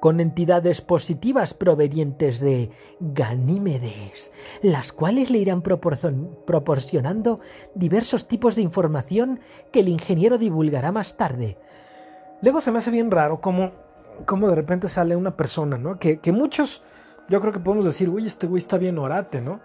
[0.00, 2.70] con entidades positivas provenientes de
[3.00, 4.32] Ganímedes,
[4.62, 7.40] las cuales le irán proporcionando
[7.74, 9.40] diversos tipos de información
[9.70, 11.58] que el ingeniero divulgará más tarde.
[12.40, 13.72] Luego se me hace bien raro cómo,
[14.24, 15.98] cómo de repente sale una persona, ¿no?
[15.98, 16.82] Que, que muchos,
[17.28, 19.60] yo creo que podemos decir, uy, este güey está bien orate, ¿no?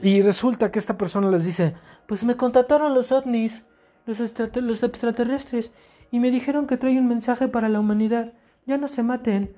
[0.00, 1.74] Y resulta que esta persona les dice,
[2.06, 3.62] pues me contactaron los ovnis,
[4.06, 4.18] los,
[4.54, 5.72] los extraterrestres,
[6.10, 8.32] y me dijeron que trae un mensaje para la humanidad
[8.66, 9.54] ya no se maten,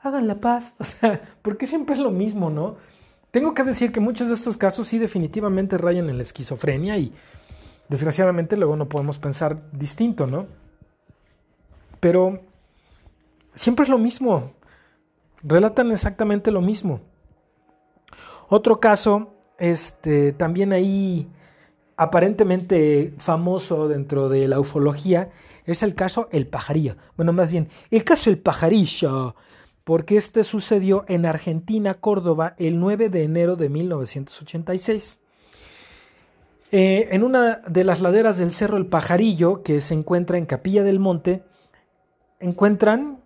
[0.00, 0.74] hagan la paz.
[0.78, 2.76] O sea, porque siempre es lo mismo, ¿no?
[3.30, 7.12] Tengo que decir que muchos de estos casos sí definitivamente rayan en la esquizofrenia y
[7.88, 10.46] desgraciadamente luego no podemos pensar distinto, ¿no?
[11.98, 12.40] Pero
[13.54, 14.52] siempre es lo mismo,
[15.42, 17.00] relatan exactamente lo mismo.
[18.48, 21.26] Otro caso, este, también ahí
[21.96, 25.30] aparentemente famoso dentro de la ufología,
[25.66, 26.96] es el caso El Pajarillo.
[27.16, 29.34] Bueno, más bien, el caso El Pajarillo,
[29.84, 35.20] porque este sucedió en Argentina, Córdoba, el 9 de enero de 1986.
[36.74, 40.82] Eh, en una de las laderas del Cerro El Pajarillo, que se encuentra en Capilla
[40.82, 41.42] del Monte,
[42.40, 43.18] encuentran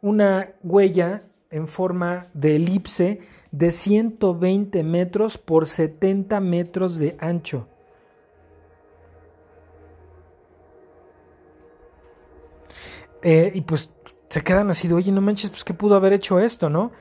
[0.00, 7.68] una huella en forma de elipse de 120 metros por 70 metros de ancho.
[13.22, 13.90] Eh, y pues
[14.28, 16.92] se quedan así oye, no manches, pues qué pudo haber hecho esto, ¿no?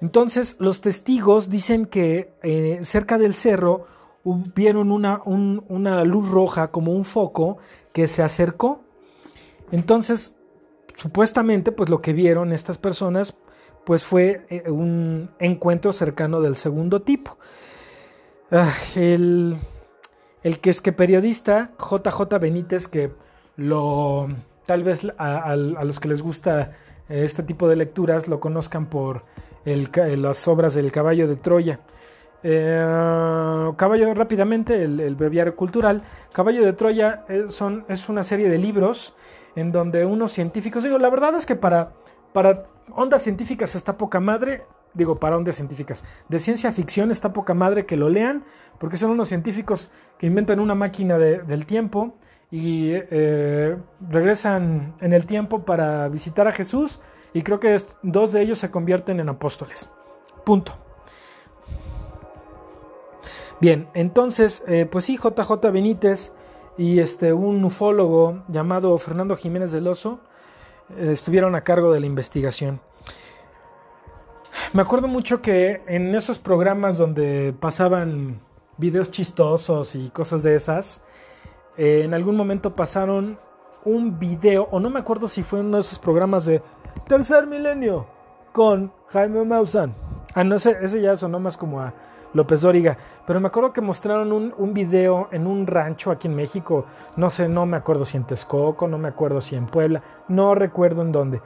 [0.00, 3.86] Entonces los testigos dicen que eh, cerca del cerro
[4.54, 7.58] vieron una, una luz roja como un foco
[7.92, 8.80] que se acercó.
[9.70, 10.36] Entonces,
[10.96, 13.38] supuestamente, pues lo que vieron estas personas,
[13.84, 17.38] pues fue eh, un encuentro cercano del segundo tipo.
[18.96, 19.56] El,
[20.42, 23.12] el que es que periodista, JJ Benítez, que
[23.56, 24.28] lo
[24.66, 26.72] tal vez a, los que les gusta
[27.08, 29.24] eh, este tipo de lecturas lo conozcan por
[29.64, 31.80] las obras del caballo de Troya.
[32.42, 36.02] Eh, caballo, rápidamente, el, breviario cultural.
[36.32, 39.14] Caballo de Troya es, son, es una serie de libros
[39.56, 41.94] en donde unos científicos, digo, la verdad es que para
[42.94, 44.64] ondas científicas está poca madre,
[44.94, 48.44] digo, para ondas científicas, de ciencia ficción está poca madre que lo lean,
[48.78, 52.14] porque son unos científicos que inventan una máquina del tiempo
[52.50, 53.76] y eh,
[54.08, 57.00] regresan en el tiempo para visitar a Jesús
[57.32, 59.90] y creo que dos de ellos se convierten en apóstoles.
[60.44, 60.72] Punto.
[63.60, 66.32] Bien, entonces, eh, pues sí, JJ Benítez
[66.78, 70.20] y este, un ufólogo llamado Fernando Jiménez del Oso
[70.96, 72.80] eh, estuvieron a cargo de la investigación.
[74.72, 78.40] Me acuerdo mucho que en esos programas donde pasaban
[78.76, 81.02] videos chistosos y cosas de esas,
[81.76, 83.38] en algún momento pasaron
[83.84, 86.60] un video, o no me acuerdo si fue uno de esos programas de
[87.06, 88.06] Tercer Milenio
[88.52, 89.92] con Jaime Maussan.
[90.34, 91.94] Ah, no sé, ese ya sonó más como a
[92.32, 92.98] López Dóriga.
[93.26, 96.84] Pero me acuerdo que mostraron un, un, video en un rancho aquí en México.
[97.16, 100.54] No sé, no me acuerdo si en Texcoco, no me acuerdo si en Puebla, no
[100.54, 101.40] recuerdo en dónde.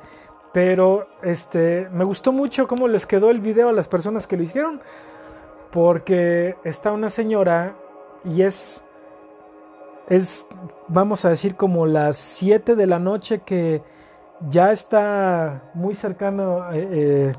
[0.52, 4.42] Pero este, me gustó mucho cómo les quedó el video a las personas que lo
[4.42, 4.80] hicieron.
[5.70, 7.76] Porque está una señora
[8.24, 8.84] y es
[10.10, 10.46] es,
[10.88, 13.82] vamos a decir, como las 7 de la noche que
[14.50, 17.32] ya está muy cercano, eh, eh,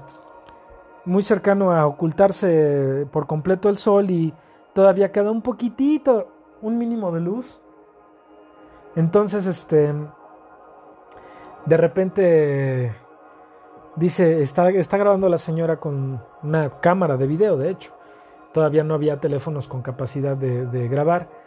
[1.06, 4.34] muy cercano a ocultarse por completo el sol y
[4.74, 6.28] todavía queda un poquitito,
[6.62, 7.62] un mínimo de luz.
[8.96, 9.94] Entonces, este,
[11.66, 12.96] de repente
[13.96, 17.92] dice, está, está grabando la señora con una cámara de video, de hecho.
[18.54, 21.41] todavía no había teléfonos con capacidad de, grabar.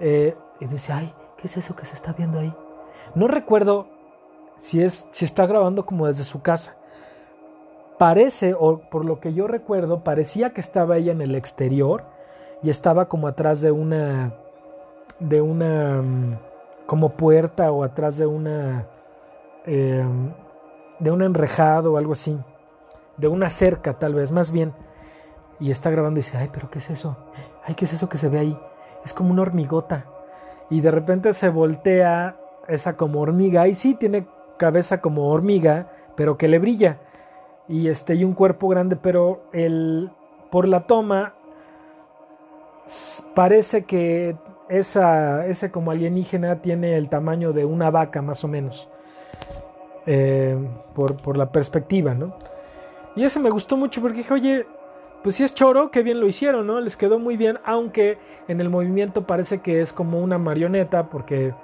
[0.00, 2.54] Eh, y dice, ay, ¿qué es eso que se está viendo ahí?
[3.14, 3.86] No recuerdo
[4.58, 6.76] si, es, si está grabando como desde su casa.
[7.98, 12.04] Parece, o por lo que yo recuerdo, parecía que estaba ella en el exterior
[12.62, 14.34] y estaba como atrás de una,
[15.18, 16.38] de una, mm,
[16.86, 18.86] como puerta o atrás de una,
[19.66, 20.32] em,
[21.00, 22.38] de un enrejado o algo así,
[23.16, 24.72] de una cerca tal vez, más bien.
[25.60, 27.16] Y está grabando y dice, ay, pero ¿qué es eso?
[27.64, 28.58] Ay, ¿qué es eso que se ve ahí?
[29.04, 30.06] Es como una hormigota.
[30.70, 32.36] Y de repente se voltea
[32.66, 33.68] esa como hormiga.
[33.68, 34.26] Y sí, tiene
[34.58, 36.98] cabeza como hormiga, pero que le brilla
[37.68, 40.10] y este y un cuerpo grande, pero el
[40.50, 41.34] por la toma
[43.34, 44.36] parece que
[44.68, 48.88] esa, ese como alienígena tiene el tamaño de una vaca más o menos
[50.06, 50.56] eh,
[50.94, 52.34] por, por, la perspectiva, ¿no?
[53.14, 54.66] Y ese me gustó mucho porque dije, oye,
[55.22, 56.80] pues si es choro, qué bien lo hicieron, ¿no?
[56.80, 61.54] Les quedó muy bien, aunque en el movimiento parece que es como una marioneta porque,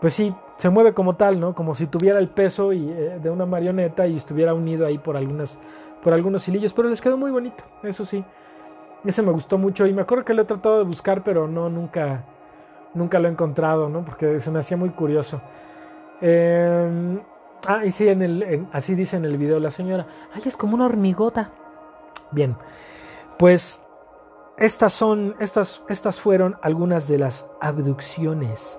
[0.00, 1.54] pues sí, se mueve como tal, ¿no?
[1.54, 5.16] Como si tuviera el peso y, eh, de una marioneta y estuviera unido ahí por
[5.16, 5.58] algunas
[6.02, 8.22] por algunos hilillos, pero les quedó muy bonito, eso sí.
[9.06, 11.70] Ese me gustó mucho y me acuerdo que lo he tratado de buscar, pero no
[11.70, 12.24] nunca
[12.94, 14.04] nunca lo he encontrado, ¿no?
[14.04, 15.40] Porque se me hacía muy curioso.
[16.20, 17.18] Em,
[17.66, 20.06] ah, y sí, en el, así dice en el video la señora.
[20.34, 21.50] Ay, es como una hormigota.
[22.34, 22.56] Bien,
[23.38, 23.80] pues
[24.58, 28.78] estas son, estas, estas fueron algunas de las abducciones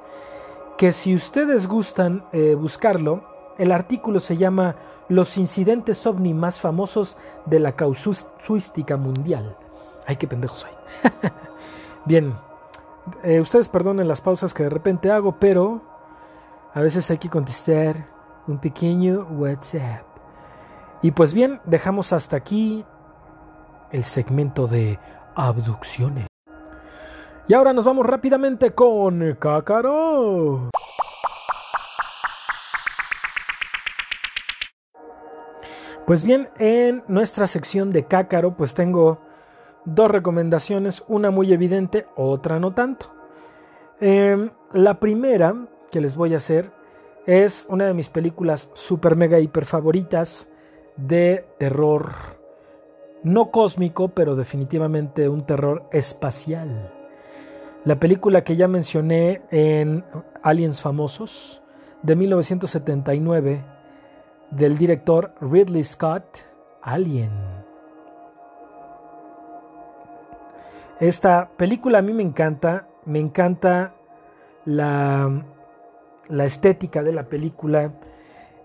[0.77, 3.23] que si ustedes gustan eh, buscarlo,
[3.57, 4.75] el artículo se llama
[5.07, 9.55] Los incidentes ovni más famosos de la causuística mundial.
[10.05, 10.71] Ay, qué pendejo soy.
[12.05, 12.35] Bien,
[13.23, 15.81] eh, ustedes perdonen las pausas que de repente hago, pero
[16.73, 18.07] a veces hay que contestar
[18.47, 20.03] un pequeño WhatsApp.
[21.01, 22.83] Y pues bien, dejamos hasta aquí
[23.91, 24.99] el segmento de
[25.35, 26.27] abducciones.
[27.47, 30.71] Y ahora nos vamos rápidamente con Cácaro.
[36.05, 39.19] Pues bien, en nuestra sección de Cácaro, pues tengo
[39.85, 43.11] dos recomendaciones, una muy evidente, otra no tanto.
[43.99, 45.55] Em, la primera
[45.91, 46.71] que les voy a hacer
[47.25, 50.47] es una de mis películas super mega hiper favoritas
[50.95, 52.34] de terror
[53.25, 56.91] no cósmico, pero definitivamente un terror espacial.
[57.83, 60.05] La película que ya mencioné en
[60.43, 61.61] Aliens Famosos
[62.03, 63.63] de 1979
[64.51, 66.23] del director Ridley Scott,
[66.83, 67.31] Alien.
[70.99, 73.95] Esta película a mí me encanta, me encanta
[74.65, 75.43] la,
[76.29, 77.91] la estética de la película.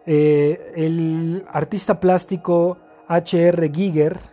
[0.05, 2.77] Eh, el artista plástico
[3.09, 3.71] H.R.
[3.75, 4.30] Giger,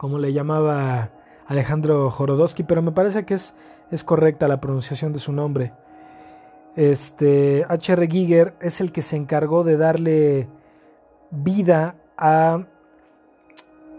[0.00, 1.10] como le llamaba
[1.46, 3.52] Alejandro Jorodowski, pero me parece que es
[3.90, 5.74] es correcta la pronunciación de su nombre.
[6.74, 8.08] Este H.R.
[8.08, 10.48] Giger es el que se encargó de darle
[11.30, 12.64] vida a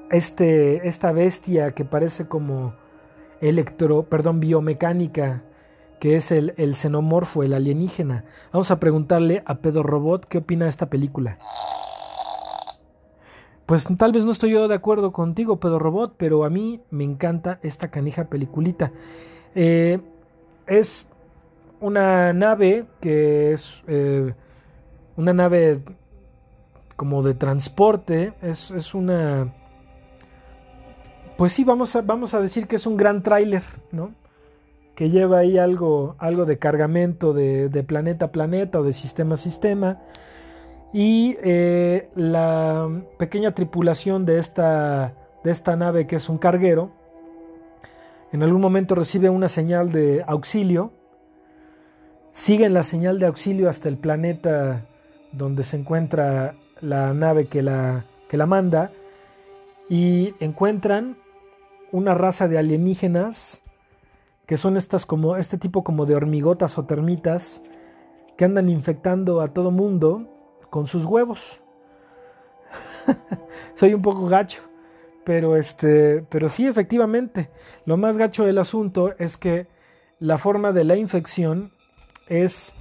[0.10, 2.74] este, esta bestia que parece como
[3.42, 5.44] electro, perdón, biomecánica,
[6.00, 8.26] que es el, el xenomorfo, el alienígena.
[8.52, 11.38] Vamos a preguntarle a Pedro Robot qué opina de esta película.
[13.72, 17.06] Pues tal vez no estoy yo de acuerdo contigo, Pedro Robot, pero a mí me
[17.06, 18.92] encanta esta canija peliculita.
[19.56, 19.98] Eh,
[20.68, 21.10] es
[21.80, 24.34] una nave que es eh,
[25.16, 25.80] una nave
[26.98, 29.54] como de transporte, es, una...
[31.38, 34.12] Pues sí, vamos a, vamos a decir que es un gran tráiler, ¿no?
[34.96, 39.38] Que lleva ahí algo, algo de cargamento de, planeta a planeta o de sistema a
[39.38, 40.00] sistema.
[40.94, 45.14] Y eh, la pequeña tripulación de esta,
[45.44, 46.92] de esta nave, que es un carguero,
[48.32, 50.94] en algún momento recibe una señal de auxilio,
[52.32, 54.86] siguen la señal de auxilio hasta el planeta
[55.32, 58.92] donde se encuentra la nave que la, que la manda
[59.90, 61.18] y encuentran
[61.92, 63.64] una raza de alienígenas
[64.46, 67.62] que son estas como este tipo como de hormigotas o termitas
[68.38, 70.31] que andan infectando a todo mundo
[70.72, 71.62] con sus huevos.
[73.76, 74.64] Soy un poco gacho.
[75.24, 77.52] Pero este, pero sí, efectivamente,
[77.86, 79.68] lo más gacho del asunto es que
[80.18, 81.72] la forma de la infección
[82.28, 82.74] es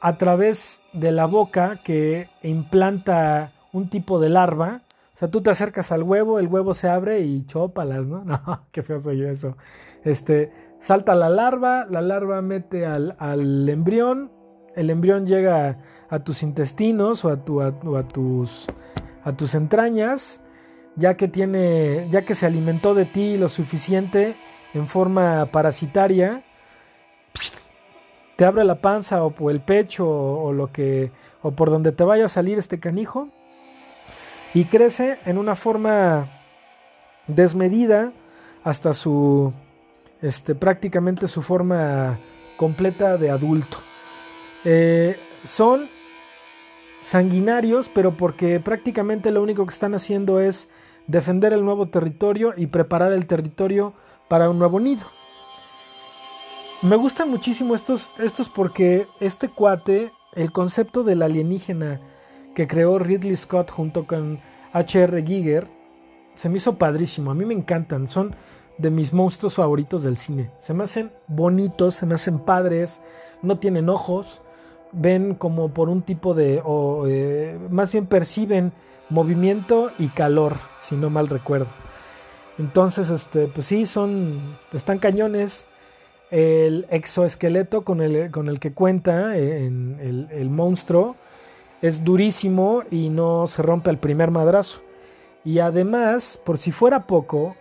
[0.00, 4.82] a través de la boca que implanta un tipo de larva.
[5.14, 8.22] O sea, tú te acercas al huevo, el huevo se abre y chópalas, ¿no?
[8.24, 9.56] No, qué feo soy yo eso.
[10.04, 14.30] Este, salta la larva, la larva mete al, al embrión,
[14.76, 15.78] el embrión llega
[16.08, 17.72] a, tus intestinos o a, tu, a,
[18.06, 18.66] tus,
[19.24, 20.40] a tus entrañas
[20.96, 24.36] ya que tiene, ya que se alimentó de ti lo suficiente
[24.74, 26.42] en forma parasitaria,
[28.36, 31.10] te abre la panza o el pecho o, lo que
[31.42, 33.28] o por donde te vaya a salir este canijo
[34.52, 36.28] y crece en una forma
[37.26, 38.12] desmedida
[38.64, 39.52] hasta su
[40.22, 42.18] este prácticamente su forma
[42.56, 43.78] completa de adulto.
[44.68, 45.88] Eh, son
[47.00, 50.68] sanguinarios, pero porque prácticamente lo único que están haciendo es
[51.06, 53.92] defender el nuevo territorio y preparar el territorio
[54.26, 55.06] para un nuevo nido.
[56.82, 62.00] Me gustan muchísimo estos, estos porque este cuate, el concepto del alienígena
[62.56, 64.40] que creó Ridley Scott junto con
[64.72, 65.24] H.R.
[65.24, 65.68] Giger,
[66.34, 67.30] se me hizo padrísimo.
[67.30, 68.34] A mí me encantan, son
[68.78, 70.50] de mis monstruos favoritos del cine.
[70.58, 73.00] Se me hacen bonitos, se me hacen padres,
[73.42, 74.42] no tienen ojos,
[74.92, 78.72] ven como por un tipo de, o eh, más bien perciben
[79.08, 81.68] movimiento y calor, si no mal recuerdo.
[82.58, 85.66] Entonces, este, pues sí, son, están cañones.
[86.30, 91.14] El exoesqueleto con el, con el que cuenta eh, en el, monstruo
[91.82, 94.80] es durísimo y no se rompe al primer madrazo.
[95.44, 97.54] Y además, por si fuera poco,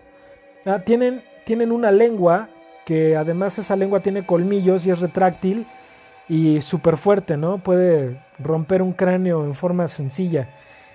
[0.65, 2.49] ah, tienen, tienen una lengua
[2.85, 5.67] que además esa lengua tiene colmillos y es retráctil
[6.27, 7.59] y súper fuerte, ¿no?
[7.59, 10.49] Puede romper un cráneo en forma sencilla.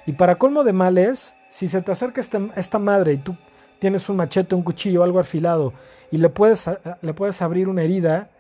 [0.07, 3.37] Y para colmo de males, si se te acerca esta, esta madre y tú
[3.79, 5.73] tienes un machete, un cuchillo, algo afilado
[6.11, 6.69] y le puedes,
[7.01, 8.31] le puedes abrir una herida,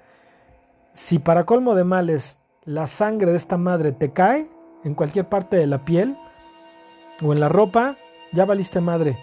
[0.92, 4.46] si para colmo de males la sangre de esta madre te cae
[4.84, 6.16] en cualquier parte de la piel
[7.22, 7.96] o en la ropa,
[8.32, 9.16] ya valiste madre.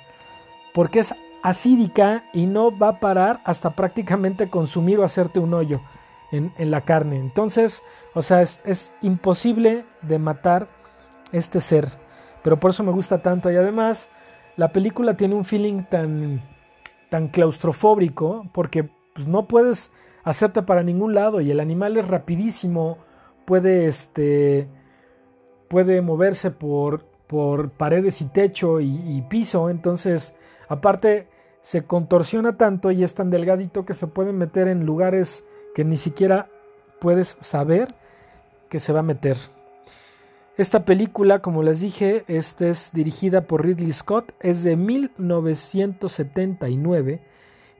[0.74, 1.14] Porque es
[1.44, 5.82] acídica y no va a parar hasta prácticamente consumir o hacerte un hoyo
[6.32, 7.18] en, la carne.
[7.18, 7.84] Entonces,
[8.14, 10.68] o sea, es, es, imposible de matar
[11.32, 11.90] este ser.
[12.44, 13.52] Pero por eso me gusta tanto.
[13.52, 14.10] Y además,
[14.56, 16.42] la película tiene un feeling tan,
[17.10, 19.92] tan claustrofóbico porque pues, no puedes
[20.24, 22.98] hacerte para ningún lado y el animal es rapidísimo,
[23.46, 24.68] puede, este,
[25.70, 29.70] puede moverse por, por paredes y techo y, y piso.
[29.70, 30.36] Entonces,
[30.68, 31.28] aparte,
[31.62, 35.46] se contorsiona tanto y es tan delgadito que se puede meter en lugares
[35.78, 36.50] que ni siquiera
[37.00, 37.94] puedes saber
[38.68, 39.38] que se va a meter.
[40.58, 47.22] Esta película, como les dije, esta es dirigida por Ridley Scott, es de 1979,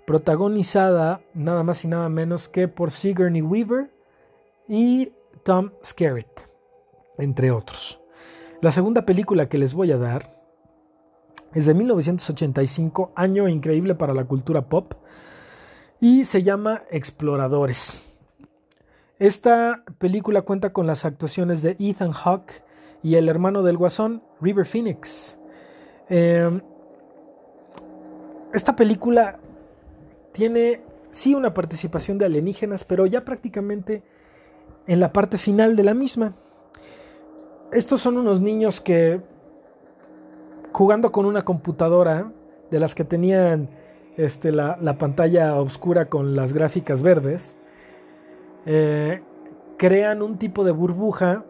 [0.06, 3.90] protagonizada nada más y nada menos que por Sigourney Weaver
[4.68, 5.12] y
[5.44, 6.42] Tom Skerritt,
[7.18, 8.00] entre otros.
[8.62, 10.40] La segunda película que les voy a dar
[11.56, 14.94] es de 1985, año increíble para la cultura pop,
[16.00, 18.04] y se llama Exploradores.
[19.20, 22.64] Esta película cuenta con las actuaciones de Ethan Hawke
[23.02, 25.40] y el hermano del guasón, River Phoenix.
[26.10, 26.62] Em,
[28.54, 29.40] esta película
[30.34, 34.04] tiene sí una participación de alienígenas, pero ya prácticamente
[34.86, 36.36] en la parte final de la misma.
[37.72, 39.20] Estos son unos niños que
[40.72, 42.32] jugando con una computadora
[42.70, 43.70] de las que tenían
[44.18, 47.56] este, la, pantalla oscura con las gráficas verdes,
[48.66, 49.22] eh,
[49.78, 51.46] crean un tipo de burbuja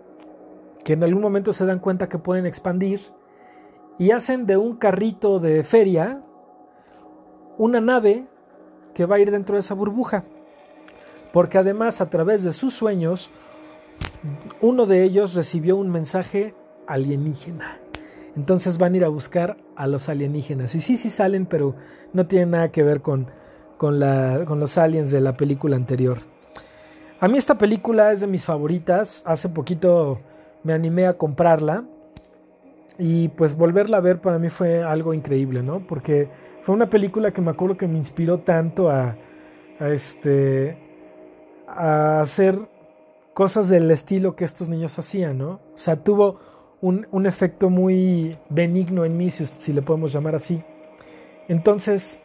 [0.84, 2.99] que en algún momento se dan cuenta que pueden expandir
[3.98, 6.22] y hacen de un carrito de feria
[7.57, 8.27] una nave
[8.94, 10.26] que va a ir dentro de esa burbuja.
[11.34, 13.31] Porque además a través de sus sueños,
[14.61, 16.53] uno de ellos recibió un mensaje
[16.85, 17.80] alienígena.
[18.38, 20.76] Entonces van a ir a buscar a los alienígenas.
[20.76, 21.76] Y sí, sí salen, pero
[22.14, 23.31] no tienen nada que ver con,
[23.77, 26.19] con, la, con los aliens de la película anterior.
[27.19, 29.23] A mí esta película es de mis favoritas.
[29.26, 30.19] Hace poquito
[30.61, 31.85] me animé a comprarla.
[32.99, 35.85] Y pues volverla a ver para mí fue algo increíble, ¿no?
[35.88, 36.30] Porque
[36.64, 39.15] fue una película que me acuerdo que me inspiró tanto a,
[39.80, 40.77] a este
[41.68, 42.59] a hacer
[43.34, 45.59] cosas del estilo que estos niños hacían, ¿no?
[45.73, 46.39] O sea, tuvo
[46.82, 50.62] un, efecto muy benigno en mí, si, le podemos llamar así.
[51.48, 52.20] Entonces,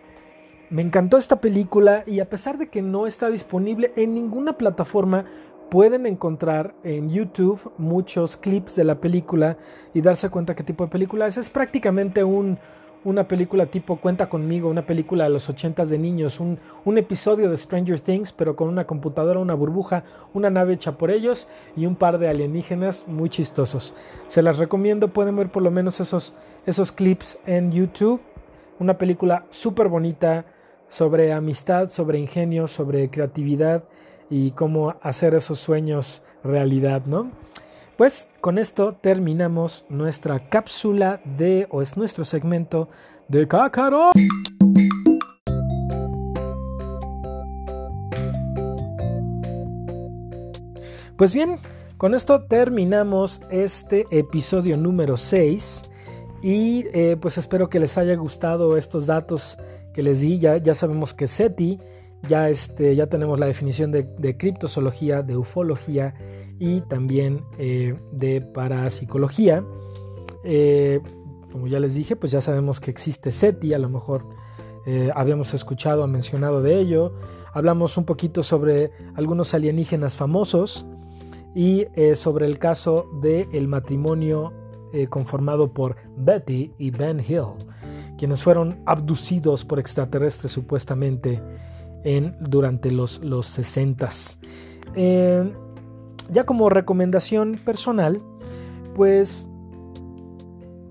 [0.70, 5.26] me encantó esta película y a pesar de que no está disponible en ninguna plataforma,
[5.70, 9.56] pueden encontrar en YouTube muchos clips de la película
[9.94, 11.38] y darse cuenta qué tipo de película es.
[11.38, 12.58] Es prácticamente un,
[13.04, 17.50] una película tipo Cuenta conmigo, una película de los ochentas de niños, un, un, episodio
[17.50, 21.86] de Stranger Things, pero con una computadora, una burbuja, una nave hecha por ellos y
[21.86, 23.94] un par de alienígenas muy chistosos.
[24.28, 26.34] Se las recomiendo, pueden ver por lo menos esos,
[26.66, 28.20] esos clips en YouTube.
[28.78, 30.44] Una película súper bonita
[30.88, 33.84] sobre amistad, sobre ingenio, sobre creatividad
[34.28, 37.30] y cómo hacer esos sueños realidad, ¿no?
[37.96, 42.88] Pues con esto terminamos nuestra cápsula de, o es nuestro segmento
[43.28, 44.12] de Cácaro.
[51.16, 51.58] Pues bien,
[51.98, 55.82] con esto terminamos este episodio número 6
[56.42, 59.58] y eh, pues espero que les haya gustado estos datos
[59.92, 60.38] que les di.
[60.38, 61.78] Ya, ya sabemos que SETI,
[62.26, 66.14] ya, este, ya tenemos la definición de, de criptozoología, de ufología
[66.58, 69.64] y también eh, de parapsicología.
[70.44, 71.00] Eh,
[71.50, 74.26] como ya les dije, pues ya sabemos que existe SETI, a lo mejor
[75.14, 77.12] habíamos escuchado, mencionado de ello.
[77.54, 80.86] Hablamos un poquito sobre algunos alienígenas famosos
[81.54, 84.52] y sobre el caso del matrimonio
[84.94, 87.64] eh, conformado por Betty y Ben Hill,
[88.18, 91.42] quienes fueron abducidos por extraterrestres supuestamente
[92.04, 94.10] en, durante los, los 60.
[94.94, 95.50] Eh,
[96.30, 98.22] ya como recomendación personal,
[98.94, 99.46] pues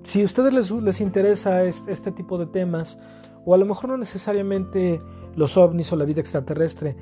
[0.03, 2.99] si a ustedes les, les interesa este, tipo de temas,
[3.45, 5.01] o a lo mejor no necesariamente
[5.35, 6.95] los ovnis o la vida extraterrestre,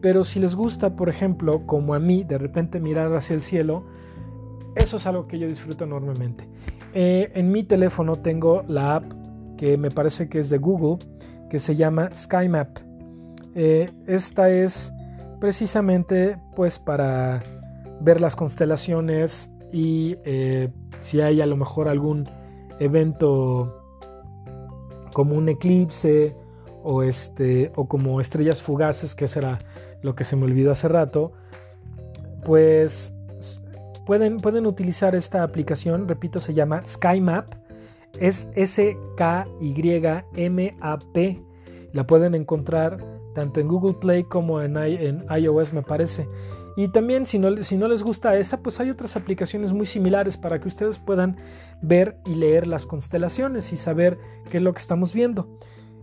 [0.00, 3.84] pero si les gusta, por ejemplo, como a mí, de repente mirar hacia el cielo,
[4.74, 6.48] eso es algo que yo disfruto enormemente.
[6.92, 9.04] Eh, en mi teléfono tengo la app
[9.56, 11.06] que me parece que es de Google,
[11.50, 12.78] que se llama SkyMap.
[13.54, 14.92] Eh, esta es
[15.40, 17.42] precisamente pues para
[18.00, 20.70] ver las constelaciones y eh,
[21.00, 22.28] si hay a lo mejor algún
[22.78, 23.82] evento
[25.12, 26.36] como un eclipse
[26.82, 29.58] o este o como estrellas fugaces que será
[30.02, 31.32] lo que se me olvidó hace rato
[32.44, 33.16] pues
[34.06, 37.52] Pueden, pueden utilizar esta aplicación, repito, se llama SkyMap.
[38.20, 39.02] Es S-K-Y-M-A-P.
[41.92, 42.98] La pueden encontrar
[43.34, 46.28] tanto en Google Play como en, en iOS, me parece.
[46.76, 50.36] Y también si no, si no, les gusta esa, pues hay otras aplicaciones muy similares
[50.36, 51.38] para que ustedes puedan
[51.80, 54.18] ver y leer las constelaciones y saber
[54.50, 55.58] qué es lo que estamos viendo.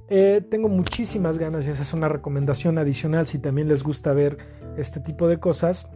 [0.10, 4.38] Eh, tengo muchísimas ganas y esa es una recomendación adicional si también les gusta ver
[4.78, 5.90] este tipo de cosas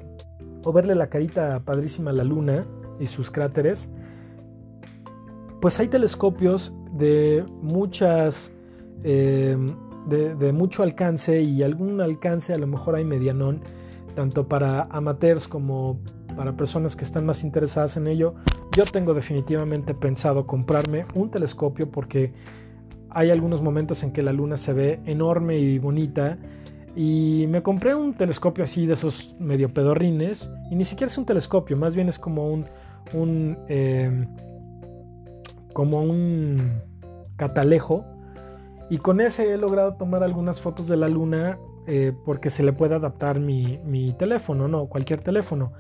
[0.64, 2.66] o verle la carita padrísima a la luna
[3.00, 3.90] y sus cráteres,
[5.62, 8.52] pues hay telescopios de muchas,
[9.04, 9.76] em,
[10.08, 13.62] de, mucho alcance y algún alcance a lo mejor hay medianón,
[14.18, 16.00] tanto para amateurs como
[16.36, 18.34] para personas que están más interesadas en ello.
[18.76, 22.34] Yo tengo definitivamente pensado comprarme un telescopio porque
[23.12, 26.40] hay algunos momentos en que la luna se ve enorme y bonita
[26.96, 30.50] y me compré un telescopio así de esos medio pedorrines.
[30.72, 32.66] Y ni siquiera es un telescopio, más bien es como un.
[33.14, 34.28] un em,
[35.74, 36.82] como un
[37.36, 38.04] catalejo.
[38.90, 41.60] Y con ese he logrado tomar algunas fotos de la luna.
[41.90, 45.72] Eh, porque se le puede adaptar mi, teléfono, no cualquier teléfono.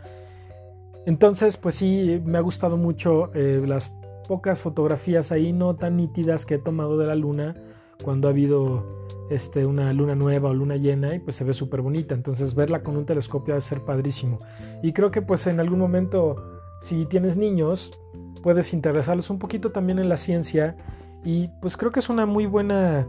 [1.05, 3.93] Entonces, pues sí, me ha gustado mucho eh, las
[4.27, 7.55] pocas fotografías ahí no tan nítidas que he tomado de la luna
[8.03, 8.85] cuando ha habido
[9.29, 12.15] este, una luna nueva o luna llena y pues se ve súper bonita.
[12.15, 14.39] Entonces verla con un telescopio debe ser padrísimo.
[14.81, 17.99] Y creo que pues en algún momento si tienes niños
[18.41, 20.77] puedes interesarlos un poquito también en la ciencia
[21.25, 23.05] y pues creo que es una muy buena...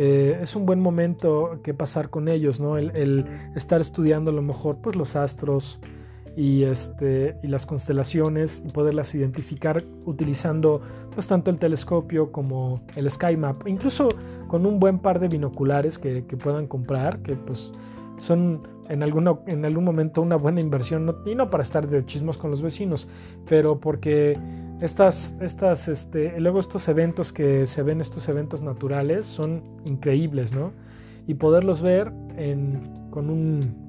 [0.00, 2.78] Eh, es un buen momento que pasar con ellos, ¿no?
[2.78, 3.26] El,
[3.56, 5.80] estar estudiando a lo mejor pues los astros,
[6.36, 10.80] y, este, y las constelaciones y poderlas identificar utilizando
[11.12, 14.08] pues tanto el telescopio como el Sky Map, incluso
[14.46, 17.72] con un buen par de binoculares que, puedan comprar, que pues
[18.18, 22.38] son en, alguno, en algún momento una buena inversión, y no para estar de chismos
[22.38, 23.08] con los vecinos,
[23.48, 24.38] pero porque
[24.80, 30.72] estas, estas, este, luego estos eventos que se ven, estos eventos naturales, son increíbles, ¿no?
[31.26, 33.88] Y poderlos ver en, con un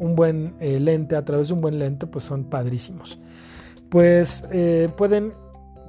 [0.00, 3.20] un buen eh, lente, a través de un buen lente, pues son padrísimos.
[3.90, 5.34] Pues eh, pueden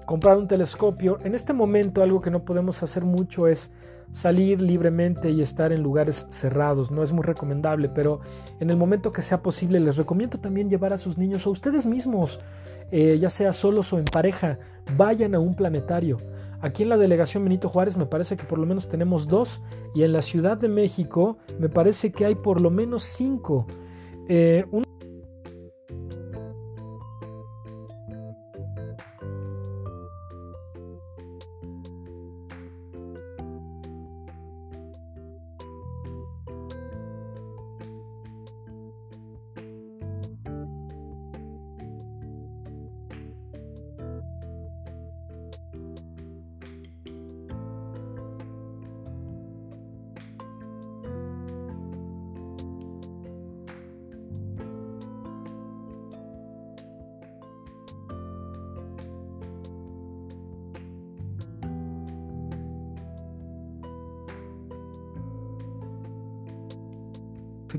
[0.06, 1.18] comprar un telescopio.
[1.24, 3.72] En este momento algo que no podemos hacer mucho es
[4.12, 6.92] salir libremente y estar en lugares cerrados.
[6.92, 8.20] No es muy recomendable, pero
[8.60, 11.86] en el momento que sea posible les recomiendo también llevar a sus niños o ustedes
[11.86, 12.42] mismos,
[12.92, 14.60] eh, ya sea solos o en pareja,
[14.98, 16.18] vayan a un planetario.
[16.62, 19.62] Aquí en la delegación Benito Juárez me parece que por lo menos tenemos dos
[19.96, 23.66] y en la Ciudad de México me parece que hay por lo menos cinco.
[24.28, 24.66] Eh,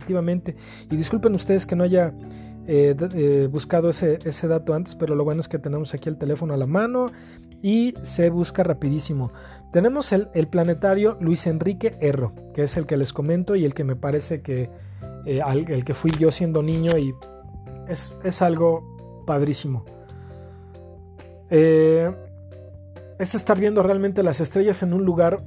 [0.03, 0.57] efectivamente.
[0.91, 2.13] Y disculpen ustedes que no haya
[2.67, 6.19] eh, eh, buscado ese, ese, dato antes, pero lo bueno es que tenemos aquí el
[6.19, 7.07] teléfono a la mano
[7.63, 9.33] y se busca rapidísimo.
[9.73, 13.75] Tenemos el, el planetario Luis Enrique Erro, que es el que les comento y el
[13.75, 14.71] que me parece que
[15.25, 17.15] eh, el que fui yo siendo niño y
[17.89, 19.85] es, es algo padrísimo.
[21.49, 25.45] es estar viendo realmente las estrellas en un lugar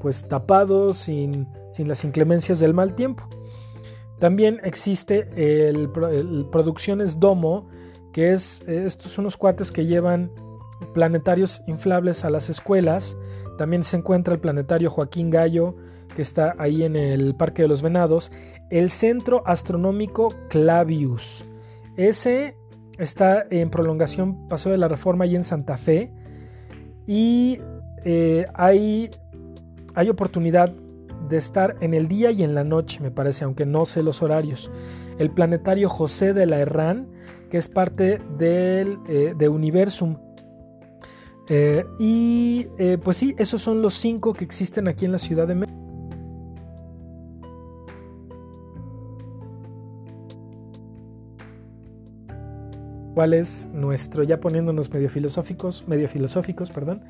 [0.00, 3.28] pues tapado, sin, sin las inclemencias del mal tiempo.
[4.18, 5.90] También existe el,
[6.50, 7.68] Producciones Domo,
[8.12, 10.30] que es estos unos cuates que llevan
[10.94, 13.16] planetarios inflables a las escuelas.
[13.58, 15.76] También se encuentra el planetario Joaquín Gallo,
[16.14, 18.32] que está ahí en el Parque de los Venados.
[18.70, 21.44] El Centro Astronómico Clavius.
[21.96, 22.56] Ese
[22.98, 26.10] está en prolongación, pasó de la Reforma y en Santa Fe.
[27.06, 27.60] Y
[28.04, 29.10] eh, hay,
[29.94, 30.72] hay oportunidad
[31.28, 34.22] de estar en el día y en la noche, me parece, aunque no sé los
[34.22, 34.70] horarios.
[35.18, 37.08] El planetario José de la Herrán,
[37.50, 40.16] que es parte del, eh, de Universum.
[41.48, 45.46] Eh, y eh, pues sí, esos son los cinco que existen aquí en la Ciudad
[45.46, 45.76] de México.
[53.14, 57.02] ¿Cuál es nuestro, ya poniéndonos medio filosóficos, medio filosóficos, perdón,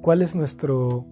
[0.00, 1.04] cuál es nuestro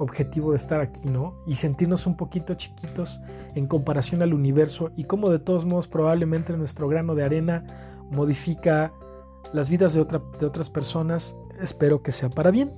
[0.00, 1.36] objetivo de estar aquí, ¿no?
[1.46, 3.20] Y sentirnos un poquito chiquitos
[3.54, 7.64] en comparación al universo y cómo de todos modos probablemente nuestro grano de arena
[8.10, 8.92] modifica
[9.52, 12.72] las vidas de, de otras personas, espero que sea para bien.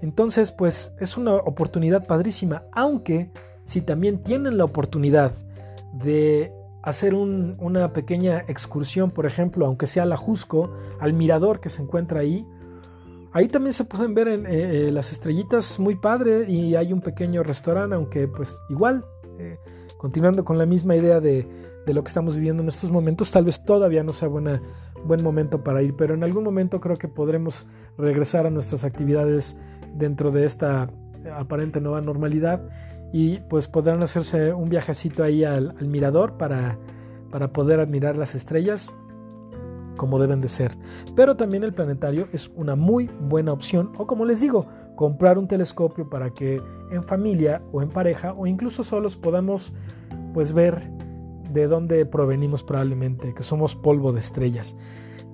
[0.00, 3.30] Entonces, pues es una oportunidad padrísima, aunque
[3.66, 5.32] si también tienen la oportunidad
[5.92, 6.52] de
[6.82, 11.82] hacer una pequeña excursión, por ejemplo, aunque sea a la Jusco, al mirador que se
[11.82, 12.46] encuentra ahí,
[13.32, 17.00] Ahí también se pueden ver en, eh, eh, las estrellitas muy padre y hay un
[17.00, 19.04] pequeño restaurante, aunque pues igual,
[19.38, 19.58] eh,
[19.98, 21.46] continuando con la misma idea de,
[21.86, 24.62] lo que estamos viviendo en estos momentos, tal vez todavía no sea buena,
[25.04, 27.66] buen momento para ir, pero en algún momento creo que podremos
[27.98, 29.56] regresar a nuestras actividades
[29.94, 30.88] dentro de esta
[31.36, 32.62] aparente nueva normalidad
[33.12, 36.78] y pues podrán hacerse un viajecito ahí al, al mirador para,
[37.32, 38.92] para poder admirar las estrellas
[40.00, 40.78] como deben de ser.
[41.14, 44.66] Pero también el planetario es una muy buena opción o como les digo,
[44.96, 49.74] comprar un telescopio para que en familia o en pareja o incluso solos podamos
[50.32, 50.90] pues ver
[51.52, 54.74] de dónde provenimos probablemente, que somos polvo de estrellas.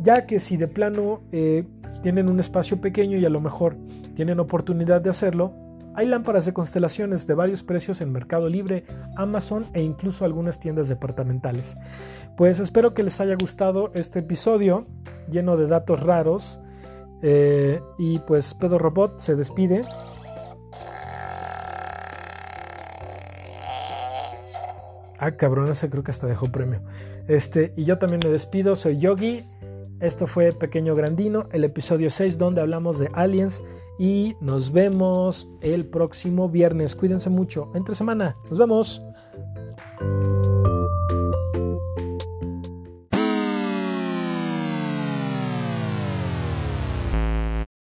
[0.02, 1.64] Ya que si de plano eh,
[2.02, 3.76] tienen un espacio pequeño y a lo mejor
[4.16, 5.54] tienen oportunidad de hacerlo,
[5.96, 8.84] hay lámparas de constelaciones de varios precios en Mercado Libre,
[9.16, 11.74] Amazon e incluso algunas tiendas departamentales.
[12.36, 14.86] Pues espero que les haya gustado este episodio
[15.30, 16.60] lleno de datos raros.
[17.22, 19.80] Eh, y pues Pedro Robot se despide.
[25.18, 26.82] Ah, cabrón, ese creo que hasta dejó premio.
[27.26, 29.42] Este, y yo también me despido, soy Yogi.
[30.00, 33.62] Esto fue Pequeño Grandino, el episodio 6 donde hablamos de aliens
[33.98, 36.94] y nos vemos el próximo viernes.
[36.94, 37.70] Cuídense mucho.
[37.74, 38.36] Entre semana.
[38.50, 39.02] Nos vemos.